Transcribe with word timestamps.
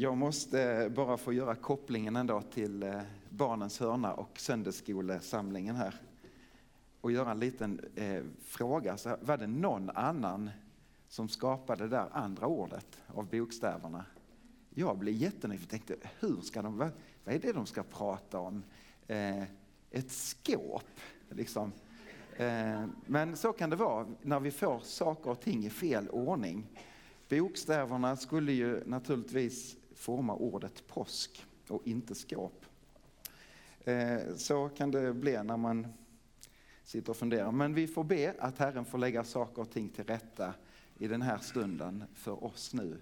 Jag 0.00 0.16
måste 0.16 0.90
bara 0.94 1.16
få 1.16 1.32
göra 1.32 1.54
kopplingen 1.54 2.16
ändå 2.16 2.42
till 2.42 2.82
eh, 2.82 3.00
Barnens 3.28 3.80
hörna 3.80 4.14
och 4.14 4.40
söndagsskolesamlingen 4.40 5.76
här. 5.76 5.94
Och 7.00 7.12
göra 7.12 7.30
en 7.30 7.40
liten 7.40 7.80
eh, 7.94 8.22
fråga. 8.42 8.96
Så 8.96 9.16
var 9.20 9.36
det 9.36 9.46
någon 9.46 9.90
annan 9.90 10.50
som 11.08 11.28
skapade 11.28 11.84
det 11.84 11.88
där 11.88 12.08
andra 12.12 12.46
ordet 12.46 13.02
av 13.06 13.26
bokstäverna? 13.26 14.04
Jag 14.74 14.98
blev 14.98 15.14
jättenyfiken 15.14 15.64
och 15.64 15.70
tänkte, 15.70 16.08
hur 16.20 16.40
ska 16.40 16.62
de, 16.62 16.78
vad, 16.78 16.90
vad 17.24 17.34
är 17.34 17.38
det 17.38 17.52
de 17.52 17.66
ska 17.66 17.82
prata 17.82 18.38
om? 18.38 18.62
Eh, 19.06 19.42
ett 19.90 20.10
skåp, 20.10 20.90
liksom. 21.28 21.72
Eh, 22.36 22.84
men 23.06 23.36
så 23.36 23.52
kan 23.52 23.70
det 23.70 23.76
vara 23.76 24.06
när 24.22 24.40
vi 24.40 24.50
får 24.50 24.80
saker 24.80 25.30
och 25.30 25.40
ting 25.40 25.64
i 25.64 25.70
fel 25.70 26.08
ordning. 26.08 26.66
Bokstäverna 27.28 28.16
skulle 28.16 28.52
ju 28.52 28.84
naturligtvis 28.86 29.77
forma 29.98 30.34
ordet 30.34 30.86
påsk 30.86 31.46
och 31.68 31.86
inte 31.86 32.14
skåp. 32.14 32.66
Eh, 33.84 34.18
så 34.36 34.68
kan 34.68 34.90
det 34.90 35.14
bli 35.14 35.42
när 35.42 35.56
man 35.56 35.86
sitter 36.84 37.10
och 37.10 37.16
funderar. 37.16 37.52
Men 37.52 37.74
vi 37.74 37.86
får 37.86 38.04
be 38.04 38.34
att 38.38 38.58
Herren 38.58 38.84
får 38.84 38.98
lägga 38.98 39.24
saker 39.24 39.62
och 39.62 39.70
ting 39.70 39.88
till 39.88 40.04
rätta 40.04 40.54
i 40.98 41.08
den 41.08 41.22
här 41.22 41.38
stunden 41.38 42.04
för 42.14 42.44
oss 42.44 42.74
nu. 42.74 42.98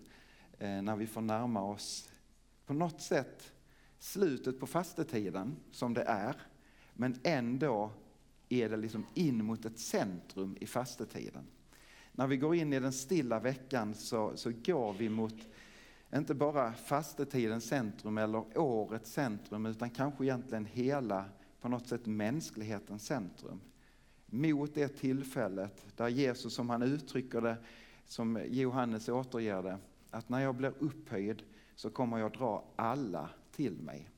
Eh, 0.58 0.82
när 0.82 0.96
vi 0.96 1.06
får 1.06 1.20
närma 1.20 1.62
oss 1.62 2.08
på 2.66 2.74
något 2.74 3.00
sätt 3.00 3.52
slutet 3.98 4.60
på 4.60 4.66
fastetiden 4.66 5.56
som 5.70 5.94
det 5.94 6.02
är. 6.02 6.36
Men 6.94 7.20
ändå 7.22 7.90
är 8.48 8.68
det 8.68 8.76
liksom 8.76 9.06
in 9.14 9.44
mot 9.44 9.64
ett 9.64 9.78
centrum 9.78 10.56
i 10.60 10.66
fastetiden. 10.66 11.46
När 12.12 12.26
vi 12.26 12.36
går 12.36 12.54
in 12.54 12.72
i 12.72 12.80
den 12.80 12.92
stilla 12.92 13.40
veckan 13.40 13.94
så, 13.94 14.36
så 14.36 14.52
går 14.64 14.92
vi 14.92 15.08
mot 15.08 15.34
inte 16.18 16.34
bara 16.34 16.72
fastetidens 16.72 17.64
centrum 17.64 18.18
eller 18.18 18.58
årets 18.58 19.12
centrum 19.12 19.66
utan 19.66 19.90
kanske 19.90 20.24
egentligen 20.24 20.66
hela 20.66 21.24
på 21.60 21.68
något 21.68 21.86
sätt 21.86 22.06
mänsklighetens 22.06 23.06
centrum. 23.06 23.60
Mot 24.26 24.74
det 24.74 24.88
tillfället 24.88 25.86
där 25.96 26.08
Jesus 26.08 26.54
som 26.54 26.70
han 26.70 26.82
uttrycker 26.82 27.40
det, 27.40 27.56
som 28.06 28.40
Johannes 28.48 29.08
återger 29.08 29.62
det, 29.62 29.78
att 30.10 30.28
när 30.28 30.40
jag 30.40 30.54
blir 30.54 30.72
upphöjd 30.78 31.42
så 31.74 31.90
kommer 31.90 32.18
jag 32.18 32.32
dra 32.32 32.64
alla 32.76 33.30
till 33.52 33.82
mig. 33.82 34.10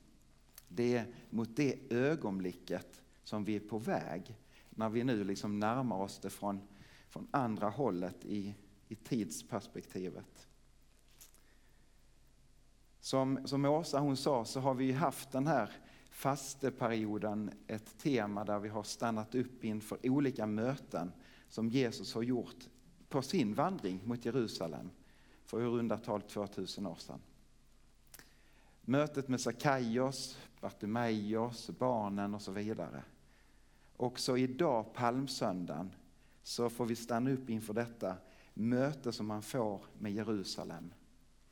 Det 0.69 0.97
är 0.97 1.07
mot 1.31 1.57
det 1.57 1.93
ögonblicket 1.93 3.03
som 3.25 3.45
vi 3.45 3.57
är 3.57 3.61
på 3.61 3.79
väg 3.79 4.37
när 4.71 4.89
vi 4.89 5.05
nu 5.05 5.25
liksom 5.25 5.61
närmar 5.61 5.97
oss 5.97 6.19
det 6.19 6.31
från, 6.31 6.61
från 7.09 7.27
andra 7.31 7.69
hållet 7.69 8.25
i, 8.25 8.55
i 8.89 8.95
tidsperspektivet. 8.95 10.49
Som, 13.09 13.39
som 13.45 13.65
Åsa 13.65 13.99
hon 13.99 14.17
sa 14.17 14.45
så 14.45 14.61
har 14.61 14.75
vi 14.75 14.93
haft 14.93 15.31
den 15.31 15.47
här 15.47 15.71
fasteperioden 16.11 17.51
ett 17.67 17.99
tema 17.99 18.45
där 18.45 18.59
vi 18.59 18.69
har 18.69 18.83
stannat 18.83 19.35
upp 19.35 19.65
inför 19.65 19.99
olika 20.03 20.47
möten 20.47 21.13
som 21.49 21.69
Jesus 21.69 22.15
har 22.15 22.23
gjort 22.23 22.69
på 23.09 23.23
sin 23.23 23.55
vandring 23.55 24.01
mot 24.05 24.25
Jerusalem 24.25 24.91
för 25.45 25.61
i 25.61 25.65
runda 25.65 25.97
tal 25.97 26.23
2000 26.23 26.87
år 26.87 26.95
sedan. 26.95 27.21
Mötet 28.81 29.29
med 29.29 29.41
Sakaios, 29.41 30.39
Bartimaios, 30.61 31.71
barnen 31.79 32.35
och 32.35 32.43
så 32.43 32.53
vidare. 32.53 33.03
Också 33.97 34.39
idag, 34.39 34.95
palmsöndagen, 34.95 35.95
så 36.43 36.71
får 36.71 36.87
vi 36.87 36.97
stanna 36.97 37.31
upp 37.31 37.51
inför 37.51 37.75
detta 37.75 38.17
möte 38.55 39.13
som 39.13 39.27
man 39.27 39.43
får 39.43 39.81
med 39.99 40.13
Jerusalem. 40.13 40.93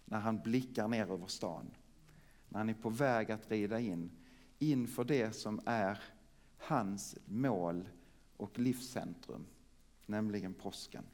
När 0.09 0.19
han 0.21 0.41
blickar 0.41 0.89
ner 0.89 1.13
över 1.13 1.27
stan. 1.27 1.71
När 2.49 2.59
han 2.59 2.69
är 2.69 2.75
på 2.75 2.91
väg 2.91 3.31
att 3.31 3.51
rida 3.51 3.81
in 3.81 4.11
inför 4.59 5.05
det 5.05 5.33
som 5.33 5.61
är 5.67 6.03
hans 6.59 7.19
mål 7.25 7.89
och 8.37 8.59
livscentrum, 8.59 9.47
nämligen 10.07 10.55
påsken. 10.55 11.05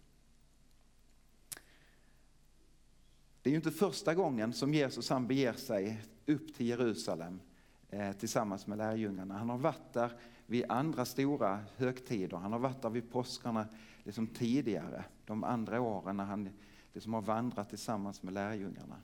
Det 3.42 3.50
är 3.50 3.53
ju 3.53 3.56
inte 3.56 3.70
första 3.70 4.14
gången 4.14 4.53
som 4.53 4.75
Jesus 4.75 5.10
han 5.10 5.26
beger 5.26 5.53
sig 5.53 6.03
upp 6.26 6.54
till 6.54 6.66
Jerusalem 6.66 7.41
eh, 7.88 8.12
tillsammans 8.12 8.66
med 8.66 8.78
lärjungarna. 8.78 9.38
Han 9.38 9.48
har 9.48 9.59
varit 9.59 9.92
där 9.92 10.12
vid 10.47 10.64
andra 10.69 11.04
stora 11.04 11.64
högtider. 11.76 12.36
Han 12.36 12.53
har 12.53 12.59
varit 12.59 12.82
där 12.82 12.91
vid 12.91 13.10
påskarna 13.10 13.66
liksom 14.04 14.26
tidigare, 14.26 15.04
de 15.24 15.44
andra 15.44 15.80
åren 15.80 16.16
när 16.16 16.24
han 16.24 16.48
liksom 16.92 17.14
har 17.14 17.22
vandrat 17.22 17.69
tillsammans 17.69 18.22
med 18.22 18.34
lärjungarna. 18.34 18.97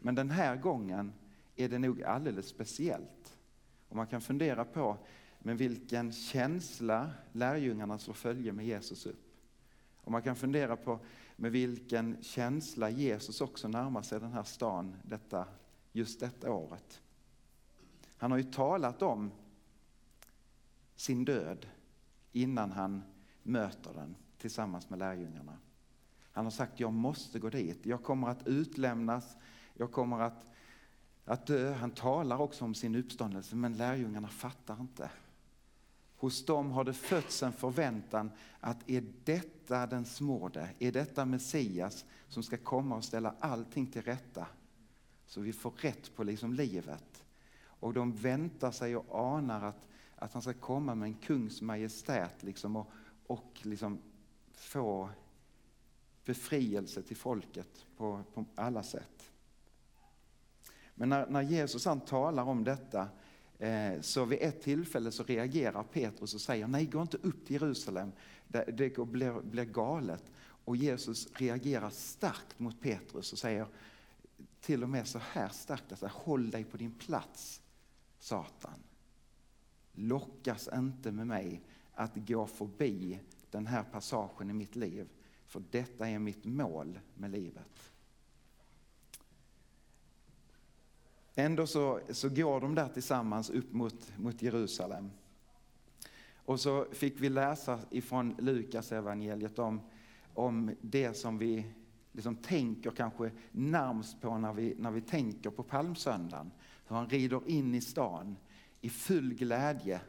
Men 0.00 0.14
den 0.14 0.30
här 0.30 0.56
gången 0.56 1.12
är 1.56 1.68
det 1.68 1.78
nog 1.78 2.02
alldeles 2.02 2.48
speciellt. 2.48 3.36
Och 3.88 3.96
man 3.96 4.06
kan 4.06 4.20
fundera 4.20 4.64
på 4.64 4.98
med 5.38 5.58
vilken 5.58 6.12
känsla 6.12 7.10
lärjungarna 7.32 7.98
slår 7.98 8.14
följe 8.14 8.52
med 8.52 8.66
Jesus 8.66 9.06
upp. 9.06 9.26
Och 9.96 10.12
man 10.12 10.22
kan 10.22 10.36
fundera 10.36 10.76
på 10.76 10.98
med 11.36 11.52
vilken 11.52 12.22
känsla 12.22 12.90
Jesus 12.90 13.40
också 13.40 13.68
närmar 13.68 14.02
sig 14.02 14.20
den 14.20 14.32
här 14.32 14.42
stan 14.42 14.96
detta, 15.02 15.46
just 15.92 16.20
detta 16.20 16.52
året. 16.52 17.02
Han 18.16 18.30
har 18.30 18.38
ju 18.38 18.44
talat 18.44 19.02
om 19.02 19.30
sin 20.96 21.24
död 21.24 21.66
innan 22.32 22.72
han 22.72 23.02
möter 23.42 23.94
den 23.94 24.16
tillsammans 24.38 24.90
med 24.90 24.98
lärjungarna. 24.98 25.58
Han 26.36 26.44
har 26.44 26.50
sagt, 26.50 26.80
jag 26.80 26.92
måste 26.92 27.38
gå 27.38 27.50
dit, 27.50 27.86
jag 27.86 28.02
kommer 28.02 28.28
att 28.28 28.46
utlämnas, 28.46 29.36
jag 29.74 29.92
kommer 29.92 30.20
att, 30.20 30.50
att 31.24 31.46
dö. 31.46 31.72
Han 31.72 31.90
talar 31.90 32.38
också 32.38 32.64
om 32.64 32.74
sin 32.74 32.94
uppståndelse, 32.94 33.56
men 33.56 33.76
lärjungarna 33.76 34.28
fattar 34.28 34.80
inte. 34.80 35.10
Hos 36.16 36.46
dem 36.46 36.70
har 36.70 36.84
det 36.84 36.92
fötts 36.92 37.42
en 37.42 37.52
förväntan 37.52 38.30
att 38.60 38.90
är 38.90 39.04
detta 39.24 39.86
den 39.86 40.04
småde, 40.04 40.70
är 40.78 40.92
detta 40.92 41.24
Messias 41.24 42.04
som 42.28 42.42
ska 42.42 42.56
komma 42.56 42.96
och 42.96 43.04
ställa 43.04 43.34
allting 43.40 43.86
till 43.86 44.02
rätta? 44.02 44.46
Så 45.26 45.40
vi 45.40 45.52
får 45.52 45.70
rätt 45.70 46.16
på 46.16 46.24
liksom 46.24 46.52
livet. 46.52 47.24
Och 47.64 47.92
de 47.92 48.12
väntar 48.12 48.70
sig 48.70 48.96
och 48.96 49.36
anar 49.36 49.64
att, 49.64 49.88
att 50.16 50.32
han 50.32 50.42
ska 50.42 50.52
komma 50.52 50.94
med 50.94 51.06
en 51.06 51.14
kungs 51.14 51.62
majestät 51.62 52.42
liksom 52.42 52.76
och, 52.76 52.90
och 53.26 53.60
liksom 53.62 53.98
få 54.54 55.10
befrielse 56.26 57.02
till 57.02 57.16
folket 57.16 57.86
på, 57.96 58.22
på 58.34 58.44
alla 58.54 58.82
sätt. 58.82 59.30
Men 60.94 61.08
när, 61.08 61.26
när 61.26 61.42
Jesus 61.42 61.84
han 61.84 62.00
talar 62.00 62.42
om 62.42 62.64
detta 62.64 63.08
Eh, 63.58 64.00
så 64.00 64.24
vid 64.24 64.38
ett 64.42 64.62
tillfälle 64.62 65.10
så 65.10 65.22
reagerar 65.22 65.82
Petrus 65.82 66.34
och 66.34 66.40
säger 66.40 66.66
nej, 66.66 66.86
gå 66.86 67.02
inte 67.02 67.16
upp 67.16 67.46
till 67.46 67.54
Jerusalem, 67.54 68.12
det 68.48 68.96
blir, 69.06 69.40
blir 69.40 69.64
galet. 69.64 70.32
Och 70.38 70.76
Jesus 70.76 71.28
reagerar 71.32 71.90
starkt 71.90 72.58
mot 72.58 72.80
Petrus 72.80 73.32
och 73.32 73.38
säger 73.38 73.66
till 74.60 74.82
och 74.82 74.88
med 74.88 75.06
så 75.06 75.18
här 75.18 75.48
starkt, 75.48 75.90
alltså, 75.90 76.06
håll 76.06 76.50
dig 76.50 76.64
på 76.64 76.76
din 76.76 76.92
plats 76.92 77.62
Satan. 78.18 78.82
Lockas 79.92 80.68
inte 80.74 81.12
med 81.12 81.26
mig 81.26 81.62
att 81.94 82.12
gå 82.14 82.46
förbi 82.46 83.20
den 83.50 83.66
här 83.66 83.82
passagen 83.82 84.50
i 84.50 84.52
mitt 84.52 84.76
liv, 84.76 85.08
för 85.46 85.62
detta 85.70 86.08
är 86.08 86.18
mitt 86.18 86.44
mål 86.44 86.98
med 87.14 87.30
livet. 87.30 87.92
Ändå 91.34 91.66
så, 91.66 92.00
så 92.10 92.28
går 92.28 92.60
de 92.60 92.74
där 92.74 92.88
tillsammans 92.88 93.50
upp 93.50 93.72
mot, 93.72 94.12
mot 94.16 94.42
Jerusalem. 94.42 95.10
Och 96.34 96.60
så 96.60 96.86
fick 96.92 97.20
vi 97.20 97.28
läsa 97.28 97.80
ifrån 97.90 98.34
Lukas 98.38 98.92
evangeliet 98.92 99.58
om, 99.58 99.80
om 100.34 100.70
det 100.80 101.14
som 101.14 101.38
vi 101.38 101.66
liksom 102.12 102.36
tänker 102.36 102.90
kanske 102.90 103.30
närmst 103.52 104.20
på 104.20 104.38
när 104.38 104.52
vi, 104.52 104.74
när 104.78 104.90
vi 104.90 105.00
tänker 105.00 105.50
på 105.50 105.62
palmsöndagen. 105.62 106.50
Hur 106.86 106.96
han 106.96 107.08
rider 107.08 107.40
in 107.46 107.74
i 107.74 107.80
stan 107.80 108.36
i 108.80 108.90
full 108.90 109.34
glädje. 109.34 110.00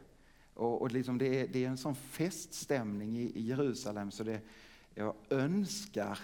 Och, 0.54 0.82
och 0.82 0.92
liksom 0.92 1.18
det, 1.18 1.40
är, 1.40 1.48
det 1.48 1.64
är 1.64 1.68
en 1.68 1.76
sån 1.76 1.94
feststämning 1.94 3.18
i, 3.18 3.22
i 3.22 3.42
Jerusalem 3.42 4.10
så 4.10 4.24
det, 4.24 4.40
jag 4.98 5.14
önskar 5.30 6.18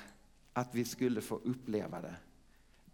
att 0.53 0.75
vi 0.75 0.85
skulle 0.85 1.21
få 1.21 1.35
uppleva 1.37 2.01
det 2.01 2.17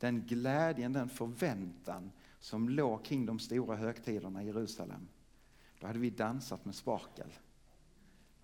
den 0.00 0.26
glädjen, 0.26 0.92
den 0.92 1.08
förväntan 1.08 2.12
som 2.40 2.68
låg 2.68 3.04
kring 3.04 3.26
de 3.26 3.38
stora 3.38 3.76
högtiderna 3.76 4.42
i 4.42 4.46
Jerusalem. 4.46 5.08
Då 5.80 5.86
hade 5.86 5.98
vi 5.98 6.10
dansat 6.10 6.64
med 6.64 6.74
sparkel. 6.74 7.28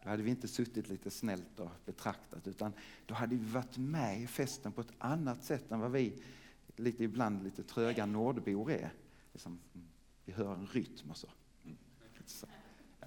Då 0.03 0.09
hade 0.09 0.23
vi 0.23 0.31
inte 0.31 0.49
suttit 0.49 0.89
lite 0.89 1.11
snällt 1.11 1.61
och 1.61 1.71
betraktat 1.85 2.47
utan 2.47 2.73
då 3.07 3.15
hade 3.15 3.37
vi 3.37 3.51
varit 3.51 3.79
med 3.79 4.23
i 4.23 4.27
festen 4.27 4.73
på 4.73 4.81
ett 4.81 4.93
annat 4.99 5.45
sätt 5.45 5.73
än 5.73 5.81
vad 5.81 5.93
vi 5.93 6.23
lite 6.77 7.05
ibland 7.05 7.45
lite 7.45 7.63
tröga 7.63 8.07
nordbor 8.07 8.71
är. 8.71 8.91
Liksom, 9.33 9.59
mm, 9.75 9.87
vi 10.25 10.33
hör 10.33 10.55
en 10.55 10.67
rytm 10.67 11.11
och 11.11 11.17
så. 11.17 11.29
Mm. 11.65 11.77
så. 12.27 12.47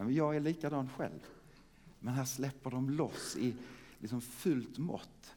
jag 0.09 0.35
är 0.35 0.39
likadan 0.39 0.89
själv. 0.89 1.19
Men 1.99 2.13
här 2.13 2.25
släpper 2.25 2.71
de 2.71 2.89
loss 2.89 3.37
i 3.37 3.53
liksom 4.00 4.22
fullt 4.22 4.78
mått. 4.78 5.36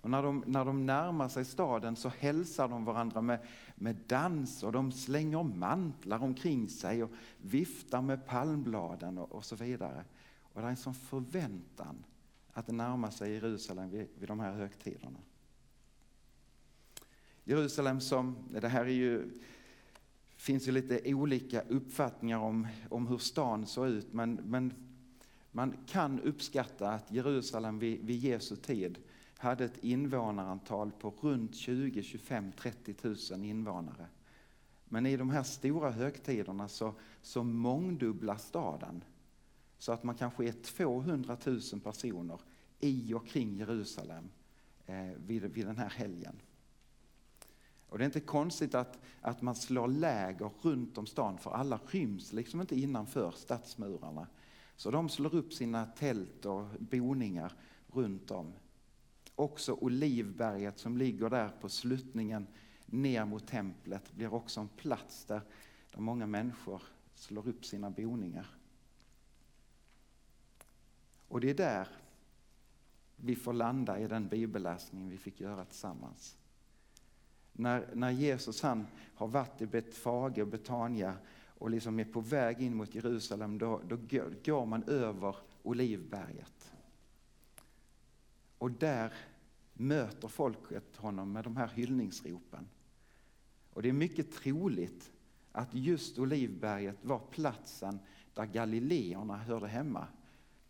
Och 0.00 0.10
när 0.10 0.22
de, 0.22 0.44
när 0.46 0.64
de 0.64 0.86
närmar 0.86 1.28
sig 1.28 1.44
staden 1.44 1.96
så 1.96 2.08
hälsar 2.08 2.68
de 2.68 2.84
varandra 2.84 3.20
med, 3.20 3.38
med 3.74 3.96
dans 4.06 4.62
och 4.62 4.72
de 4.72 4.92
slänger 4.92 5.42
mantlar 5.42 6.22
omkring 6.22 6.68
sig 6.68 7.02
och 7.02 7.10
viftar 7.38 8.02
med 8.02 8.26
palmbladen 8.26 9.18
och, 9.18 9.32
och 9.32 9.44
så 9.44 9.56
vidare. 9.56 10.04
Och 10.40 10.60
det 10.60 10.66
är 10.66 10.70
en 10.70 10.76
sån 10.76 10.94
förväntan 10.94 12.04
att 12.52 12.68
närma 12.68 13.10
sig 13.10 13.32
Jerusalem 13.32 13.90
vid, 13.90 14.08
vid 14.18 14.28
de 14.28 14.40
här 14.40 14.52
högtiderna. 14.52 15.18
Jerusalem 17.44 18.00
som, 18.00 18.36
det 18.60 18.68
här 18.68 18.84
är 18.84 18.88
ju, 18.88 19.40
finns 20.36 20.68
ju 20.68 20.72
lite 20.72 21.14
olika 21.14 21.60
uppfattningar 21.60 22.38
om, 22.38 22.66
om 22.88 23.06
hur 23.06 23.18
stan 23.18 23.66
såg 23.66 23.88
ut 23.88 24.12
men, 24.12 24.34
men 24.34 24.91
man 25.52 25.76
kan 25.86 26.20
uppskatta 26.20 26.90
att 26.90 27.12
Jerusalem 27.12 27.78
vid, 27.78 28.06
vid 28.06 28.18
Jesu 28.18 28.56
tid 28.56 28.98
hade 29.36 29.64
ett 29.64 29.84
invånarantal 29.84 30.92
på 30.92 31.14
runt 31.20 31.56
20, 31.56 32.02
25, 32.02 32.52
30 32.52 32.94
000 33.32 33.44
invånare. 33.44 34.06
Men 34.84 35.06
i 35.06 35.16
de 35.16 35.30
här 35.30 35.42
stora 35.42 35.90
högtiderna 35.90 36.68
så, 36.68 36.94
så 37.22 37.42
mångdubblas 37.42 38.46
staden. 38.46 39.04
Så 39.78 39.92
att 39.92 40.02
man 40.02 40.14
kanske 40.14 40.44
är 40.44 40.52
200 40.52 41.36
000 41.44 41.60
personer 41.84 42.40
i 42.80 43.14
och 43.14 43.26
kring 43.26 43.56
Jerusalem 43.56 44.30
eh, 44.86 45.10
vid, 45.26 45.42
vid 45.42 45.66
den 45.66 45.78
här 45.78 45.90
helgen. 45.90 46.40
Och 47.88 47.98
det 47.98 48.04
är 48.04 48.06
inte 48.06 48.20
konstigt 48.20 48.74
att, 48.74 48.98
att 49.20 49.42
man 49.42 49.54
slår 49.54 49.88
läger 49.88 50.50
runt 50.62 50.98
om 50.98 51.06
stan 51.06 51.38
för 51.38 51.50
alla 51.50 51.80
ryms 51.86 52.32
liksom 52.32 52.60
inte 52.60 52.80
innanför 52.80 53.30
stadsmurarna. 53.30 54.26
Så 54.82 54.90
de 54.90 55.08
slår 55.08 55.34
upp 55.34 55.52
sina 55.52 55.86
tält 55.86 56.46
och 56.46 56.66
boningar 56.78 57.52
runt 57.86 58.30
om. 58.30 58.52
Också 59.34 59.72
Olivberget 59.72 60.78
som 60.78 60.96
ligger 60.96 61.30
där 61.30 61.48
på 61.48 61.68
sluttningen 61.68 62.46
ner 62.86 63.24
mot 63.24 63.46
templet 63.46 64.12
blir 64.12 64.34
också 64.34 64.60
en 64.60 64.68
plats 64.68 65.24
där, 65.24 65.40
där 65.92 66.00
många 66.00 66.26
människor 66.26 66.82
slår 67.14 67.48
upp 67.48 67.64
sina 67.64 67.90
boningar. 67.90 68.46
Och 71.28 71.40
det 71.40 71.50
är 71.50 71.54
där 71.54 71.88
vi 73.16 73.36
får 73.36 73.52
landa 73.52 73.98
i 73.98 74.06
den 74.06 74.28
bibelläsning 74.28 75.08
vi 75.08 75.18
fick 75.18 75.40
göra 75.40 75.64
tillsammans. 75.64 76.36
När, 77.52 77.90
när 77.94 78.10
Jesus 78.10 78.62
han 78.62 78.86
har 79.14 79.28
varit 79.28 79.62
i 79.62 79.66
Betfage 79.66 80.38
och 80.38 80.48
Betania 80.48 81.16
och 81.62 81.70
liksom 81.70 82.00
är 82.00 82.04
på 82.04 82.20
väg 82.20 82.60
in 82.60 82.74
mot 82.74 82.94
Jerusalem, 82.94 83.58
då, 83.58 83.80
då 83.88 83.96
går 84.44 84.66
man 84.66 84.82
över 84.82 85.36
Olivberget. 85.62 86.72
Och 88.58 88.70
där 88.70 89.12
möter 89.72 90.28
folket 90.28 90.96
honom 90.96 91.32
med 91.32 91.44
de 91.44 91.56
här 91.56 91.68
hyllningsropen. 91.68 92.68
Och 93.72 93.82
det 93.82 93.88
är 93.88 93.92
mycket 93.92 94.32
troligt 94.32 95.12
att 95.52 95.74
just 95.74 96.18
Olivberget 96.18 97.04
var 97.04 97.18
platsen 97.18 97.98
där 98.34 98.46
galileerna 98.46 99.36
hörde 99.36 99.68
hemma. 99.68 100.06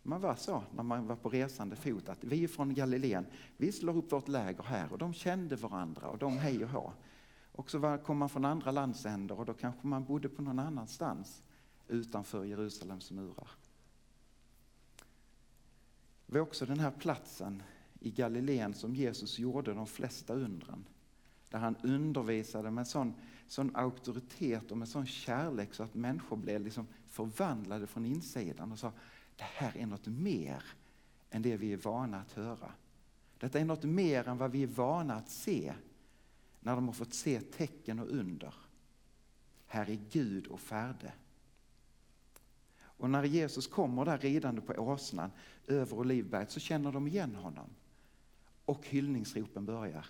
Man 0.03 0.21
var 0.21 0.35
så 0.35 0.63
när 0.75 0.83
man 0.83 1.07
var 1.07 1.15
på 1.15 1.29
resande 1.29 1.75
fot 1.75 2.09
att 2.09 2.23
vi 2.23 2.43
är 2.43 2.47
från 2.47 2.73
Galileen, 2.73 3.25
vi 3.57 3.71
slår 3.71 3.97
upp 3.97 4.11
vårt 4.11 4.27
läger 4.27 4.63
här 4.63 4.91
och 4.91 4.97
de 4.97 5.13
kände 5.13 5.55
varandra 5.55 6.07
och 6.07 6.17
de 6.17 6.37
hej 6.37 6.63
och 6.63 6.69
hå. 6.69 6.93
Och 7.53 7.71
så 7.71 7.97
kom 8.05 8.17
man 8.17 8.29
från 8.29 8.45
andra 8.45 8.71
landsändar 8.71 9.39
och 9.39 9.45
då 9.45 9.53
kanske 9.53 9.87
man 9.87 10.05
bodde 10.05 10.29
på 10.29 10.41
någon 10.41 10.59
annanstans 10.59 11.43
utanför 11.87 12.45
Jerusalems 12.45 13.11
murar. 13.11 13.47
Det 16.25 16.33
var 16.33 16.39
också 16.39 16.65
den 16.65 16.79
här 16.79 16.91
platsen 16.91 17.63
i 17.99 18.11
Galileen 18.11 18.73
som 18.73 18.95
Jesus 18.95 19.39
gjorde 19.39 19.73
de 19.73 19.87
flesta 19.87 20.33
undren. 20.33 20.85
Där 21.49 21.59
han 21.59 21.75
undervisade 21.83 22.71
med 22.71 22.87
sån, 22.87 23.13
sån 23.47 23.75
auktoritet 23.75 24.71
och 24.71 24.77
med 24.77 24.87
sån 24.87 25.05
kärlek 25.05 25.73
så 25.73 25.83
att 25.83 25.93
människor 25.93 26.37
blev 26.37 26.61
liksom 26.61 26.87
förvandlade 27.07 27.87
från 27.87 28.05
insidan 28.05 28.71
och 28.71 28.79
sa 28.79 28.91
det 29.35 29.43
här 29.43 29.77
är 29.77 29.85
något 29.85 30.07
mer 30.07 30.63
än 31.29 31.41
det 31.41 31.57
vi 31.57 31.73
är 31.73 31.77
vana 31.77 32.19
att 32.21 32.31
höra. 32.31 32.71
Detta 33.39 33.59
är 33.59 33.65
något 33.65 33.83
mer 33.83 34.27
än 34.27 34.37
vad 34.37 34.51
vi 34.51 34.63
är 34.63 34.67
vana 34.67 35.15
att 35.15 35.29
se 35.29 35.73
när 36.63 36.75
de 36.75 36.85
har 36.85 36.93
fått 36.93 37.13
se 37.13 37.41
tecken 37.41 37.99
och 37.99 38.09
under. 38.09 38.53
Här 39.65 39.89
är 39.89 39.99
Gud 40.11 40.47
och 40.47 40.59
färde. 40.59 41.13
Och 42.75 43.09
när 43.09 43.23
Jesus 43.23 43.67
kommer 43.67 44.05
där 44.05 44.17
ridande 44.17 44.61
på 44.61 44.73
åsnan 44.73 45.31
över 45.67 45.97
Olivberget 45.97 46.51
så 46.51 46.59
känner 46.59 46.91
de 46.91 47.07
igen 47.07 47.35
honom. 47.35 47.69
Och 48.65 48.87
hyllningsropen 48.87 49.65
börjar. 49.65 50.05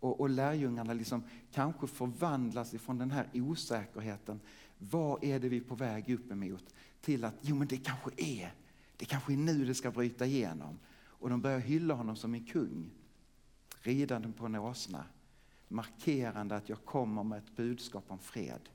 Och, 0.00 0.20
och 0.20 0.30
lärjungarna 0.30 0.92
liksom 0.92 1.24
kanske 1.52 1.86
förvandlas 1.86 2.74
ifrån 2.74 2.98
den 2.98 3.10
här 3.10 3.28
osäkerheten. 3.34 4.40
Vad 4.78 5.24
är 5.24 5.40
det 5.40 5.48
vi 5.48 5.56
är 5.56 5.60
på 5.60 5.74
väg 5.74 6.10
upp 6.10 6.30
emot? 6.30 6.74
Till 7.00 7.24
att, 7.24 7.34
jo 7.40 7.56
men 7.56 7.68
det 7.68 7.76
kanske 7.76 8.10
är, 8.16 8.54
det 8.96 9.04
kanske 9.04 9.32
är 9.32 9.36
nu 9.36 9.64
det 9.64 9.74
ska 9.74 9.90
bryta 9.90 10.26
igenom. 10.26 10.78
Och 11.02 11.30
de 11.30 11.40
börjar 11.40 11.58
hylla 11.58 11.94
honom 11.94 12.16
som 12.16 12.34
en 12.34 12.44
kung. 12.44 12.90
Ridande 13.82 14.32
på 14.32 14.46
en 14.46 14.56
åsna 14.56 15.04
markerande 15.70 16.56
att 16.56 16.68
jag 16.68 16.84
kommer 16.84 17.22
med 17.22 17.38
ett 17.38 17.56
budskap 17.56 18.04
om 18.08 18.18
fred. 18.18 18.68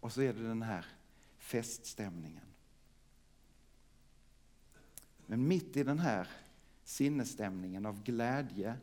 Och 0.00 0.12
så 0.12 0.22
är 0.22 0.32
det 0.32 0.42
den 0.42 0.62
här 0.62 0.86
feststämningen. 1.36 2.44
Men 5.26 5.48
mitt 5.48 5.76
i 5.76 5.82
den 5.82 5.98
här 5.98 6.28
sinnesstämningen 6.84 7.86
av 7.86 8.02
glädje 8.02 8.76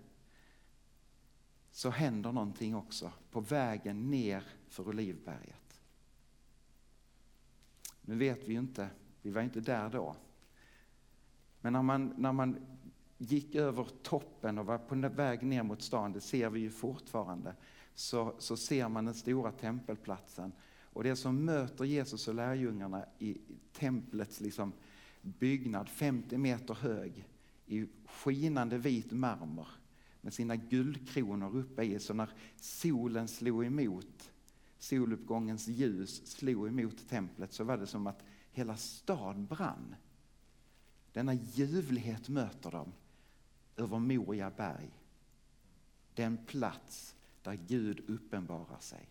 så 1.72 1.90
händer 1.90 2.32
någonting 2.32 2.76
också 2.76 3.12
på 3.32 3.42
vägen 3.42 4.12
ner 4.12 4.44
för 4.68 4.88
Olivberget. 4.88 5.82
Nu 8.02 8.16
vet 8.16 8.48
vi 8.48 8.54
ju 8.54 8.60
inte, 8.60 8.90
vi 9.22 9.32
var 9.32 9.42
inte 9.42 9.60
där 9.60 9.90
då. 9.90 10.16
Men 11.62 11.74
när 11.74 11.82
man, 11.82 12.14
när 12.18 12.32
man 12.32 12.78
gick 13.18 13.56
över 13.56 13.88
toppen 14.04 14.58
och 14.58 14.66
var 14.66 14.78
på 14.78 14.96
väg 14.96 15.44
ner 15.44 15.64
mot 15.64 15.82
stan, 15.82 16.12
det 16.12 16.22
ser 16.22 16.50
vi 16.50 16.60
ju 16.60 16.70
fortfarande, 16.70 17.56
så, 17.94 18.36
så 18.38 18.58
ser 18.58 18.90
man 18.90 19.06
den 19.06 19.14
stora 19.14 19.52
tempelplatsen. 19.52 20.52
Och 20.82 21.04
det 21.04 21.16
som 21.16 21.46
möter 21.46 21.86
Jesus 21.86 22.28
och 22.28 22.36
lärjungarna 22.36 23.06
i 23.20 23.38
templets 23.74 24.42
liksom 24.42 24.74
byggnad, 25.22 25.90
50 25.90 26.38
meter 26.38 26.74
hög, 26.74 27.28
i 27.66 27.88
skinande 28.06 28.78
vit 28.78 29.12
marmor 29.12 29.68
med 30.22 30.34
sina 30.34 30.56
guldkronor 30.56 31.58
uppe 31.58 31.84
i. 31.84 32.00
Så 32.00 32.14
när 32.14 32.30
solen 32.56 33.28
slog 33.28 33.66
emot, 33.66 34.32
soluppgångens 34.78 35.68
ljus 35.68 36.28
slog 36.28 36.68
emot 36.68 37.10
templet 37.10 37.54
så 37.54 37.64
var 37.64 37.78
det 37.78 37.88
som 37.88 38.08
att 38.08 38.24
hela 38.52 38.78
stan 38.78 39.46
brann. 39.46 39.96
Denna 41.14 41.34
ljuvlighet 41.34 42.30
möter 42.30 42.72
dem 42.72 42.92
över 43.78 44.00
Moria 44.00 44.52
berg. 44.52 44.90
Den 46.14 46.38
plats 46.38 47.16
där 47.42 47.54
Gud 47.54 48.10
uppenbarar 48.10 48.80
sig. 48.80 49.10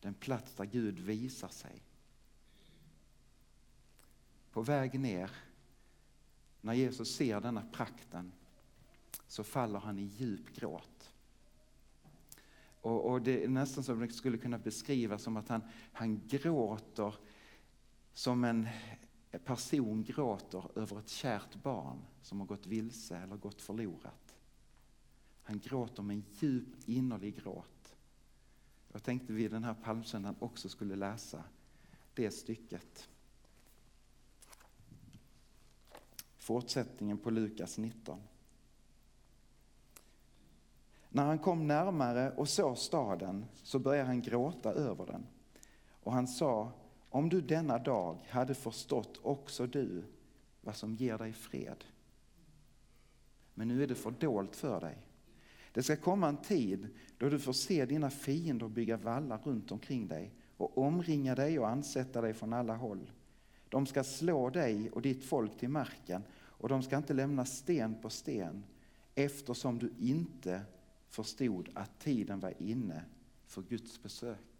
Den 0.00 0.14
plats 0.14 0.54
där 0.54 0.64
Gud 0.64 0.98
visar 0.98 1.48
sig. 1.48 1.82
På 4.52 4.62
väg 4.62 5.00
ner, 5.00 5.30
när 6.60 6.72
Jesus 6.72 7.16
ser 7.16 7.40
denna 7.40 7.62
prakten, 7.72 8.32
så 9.26 9.44
faller 9.44 9.78
han 9.78 9.98
i 9.98 10.02
djup 10.02 10.56
gråt. 10.56 11.12
Och, 12.80 13.10
och 13.10 13.22
det 13.22 13.44
är 13.44 13.48
nästan 13.48 13.84
som 13.84 14.00
det 14.00 14.12
skulle 14.12 14.38
kunna 14.38 14.58
beskrivas 14.58 15.22
som 15.22 15.36
att 15.36 15.48
han, 15.48 15.62
han 15.92 16.26
gråter 16.28 17.14
som 18.12 18.44
en, 18.44 18.68
Eh, 19.36 19.42
person 19.42 20.04
gråter 20.04 20.78
över 20.78 20.98
ett 20.98 21.08
kärt 21.08 21.54
barn 21.54 22.02
som 22.22 22.40
har 22.40 22.46
gått 22.46 22.66
vilse 22.66 23.16
eller 23.16 23.36
gått 23.36 23.62
förlorat. 23.62 24.36
Han 25.42 25.58
gråter 25.58 26.02
med 26.02 26.16
en 26.16 26.24
djup 26.32 26.88
innerlig 26.88 27.42
gråt. 27.42 27.96
Jag 28.92 29.02
tänkte 29.02 29.32
vi 29.32 29.48
den 29.48 29.64
här 29.64 29.74
palmsöndagen 29.74 30.36
också 30.38 30.68
skulle 30.68 30.96
läsa 30.96 31.44
det 32.14 32.30
stycket. 32.30 33.08
Fortsättningen 36.38 37.18
på 37.18 37.30
Lukas 37.30 37.78
19. 37.78 38.20
När 41.08 41.24
han 41.24 41.38
kom 41.38 41.66
närmare 41.66 42.30
och 42.30 42.48
såg 42.48 42.78
staden 42.78 43.46
så 43.62 43.78
började 43.78 44.06
han 44.06 44.22
gråta 44.22 44.72
över 44.72 45.06
den. 45.06 45.26
Och 46.02 46.12
han 46.12 46.28
sa 46.28 46.72
om 47.10 47.28
du 47.28 47.40
denna 47.40 47.78
dag 47.78 48.18
hade 48.28 48.54
förstått 48.54 49.20
också 49.22 49.66
du 49.66 50.04
vad 50.60 50.76
som 50.76 50.94
ger 50.94 51.18
dig 51.18 51.32
fred. 51.32 51.84
Men 53.54 53.68
nu 53.68 53.82
är 53.82 53.86
det 53.86 53.94
fördolt 53.94 54.56
för 54.56 54.80
dig. 54.80 54.98
Det 55.72 55.82
ska 55.82 55.96
komma 55.96 56.28
en 56.28 56.36
tid 56.36 56.88
då 57.18 57.28
du 57.28 57.38
får 57.38 57.52
se 57.52 57.86
dina 57.86 58.10
fiender 58.10 58.68
bygga 58.68 58.96
vallar 58.96 59.38
runt 59.38 59.72
omkring 59.72 60.08
dig 60.08 60.34
och 60.56 60.78
omringa 60.78 61.34
dig 61.34 61.58
och 61.58 61.68
ansätta 61.68 62.20
dig 62.20 62.34
från 62.34 62.52
alla 62.52 62.76
håll. 62.76 63.10
De 63.68 63.86
ska 63.86 64.04
slå 64.04 64.50
dig 64.50 64.90
och 64.90 65.02
ditt 65.02 65.24
folk 65.24 65.58
till 65.58 65.68
marken 65.68 66.22
och 66.34 66.68
de 66.68 66.82
ska 66.82 66.96
inte 66.96 67.14
lämna 67.14 67.44
sten 67.44 67.94
på 68.02 68.10
sten 68.10 68.64
eftersom 69.14 69.78
du 69.78 69.92
inte 69.98 70.62
förstod 71.08 71.68
att 71.74 72.00
tiden 72.00 72.40
var 72.40 72.54
inne 72.58 73.04
för 73.46 73.62
Guds 73.62 74.02
besök. 74.02 74.55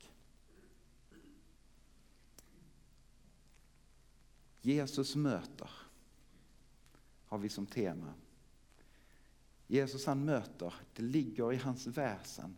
Jesus 4.66 5.16
möter 5.16 5.70
har 7.26 7.38
vi 7.38 7.48
som 7.48 7.66
tema. 7.66 8.14
Jesus 9.66 10.06
han 10.06 10.24
möter, 10.24 10.74
det 10.94 11.02
ligger 11.02 11.52
i 11.52 11.56
hans 11.56 11.86
väsen. 11.86 12.56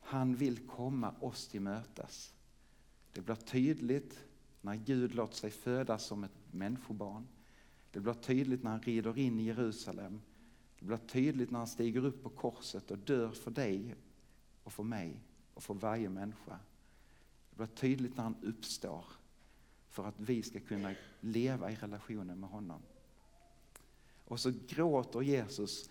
Han 0.00 0.36
vill 0.36 0.68
komma 0.68 1.14
oss 1.20 1.48
till 1.48 1.60
mötes. 1.60 2.34
Det 3.12 3.20
blir 3.20 3.34
tydligt 3.34 4.24
när 4.60 4.74
Gud 4.74 5.14
låter 5.14 5.34
sig 5.36 5.50
födas 5.50 6.04
som 6.04 6.24
ett 6.24 6.38
människobarn. 6.50 7.26
Det 7.90 8.00
blir 8.00 8.14
tydligt 8.14 8.62
när 8.62 8.70
han 8.70 8.82
rider 8.82 9.18
in 9.18 9.38
i 9.38 9.42
Jerusalem. 9.42 10.20
Det 10.78 10.84
blir 10.84 10.96
tydligt 10.96 11.50
när 11.50 11.58
han 11.58 11.68
stiger 11.68 12.04
upp 12.04 12.22
på 12.22 12.28
korset 12.28 12.90
och 12.90 12.98
dör 12.98 13.30
för 13.30 13.50
dig 13.50 13.94
och 14.62 14.72
för 14.72 14.82
mig 14.82 15.20
och 15.54 15.62
för 15.62 15.74
varje 15.74 16.08
människa. 16.08 16.58
Det 17.50 17.56
blir 17.56 17.66
tydligt 17.66 18.16
när 18.16 18.24
han 18.24 18.36
uppstår 18.42 19.04
för 19.94 20.04
att 20.06 20.20
vi 20.20 20.42
ska 20.42 20.60
kunna 20.60 20.94
leva 21.20 21.70
i 21.70 21.74
relationen 21.74 22.40
med 22.40 22.50
honom. 22.50 22.82
Och 24.24 24.40
så 24.40 24.52
gråter 24.68 25.22
Jesus 25.22 25.90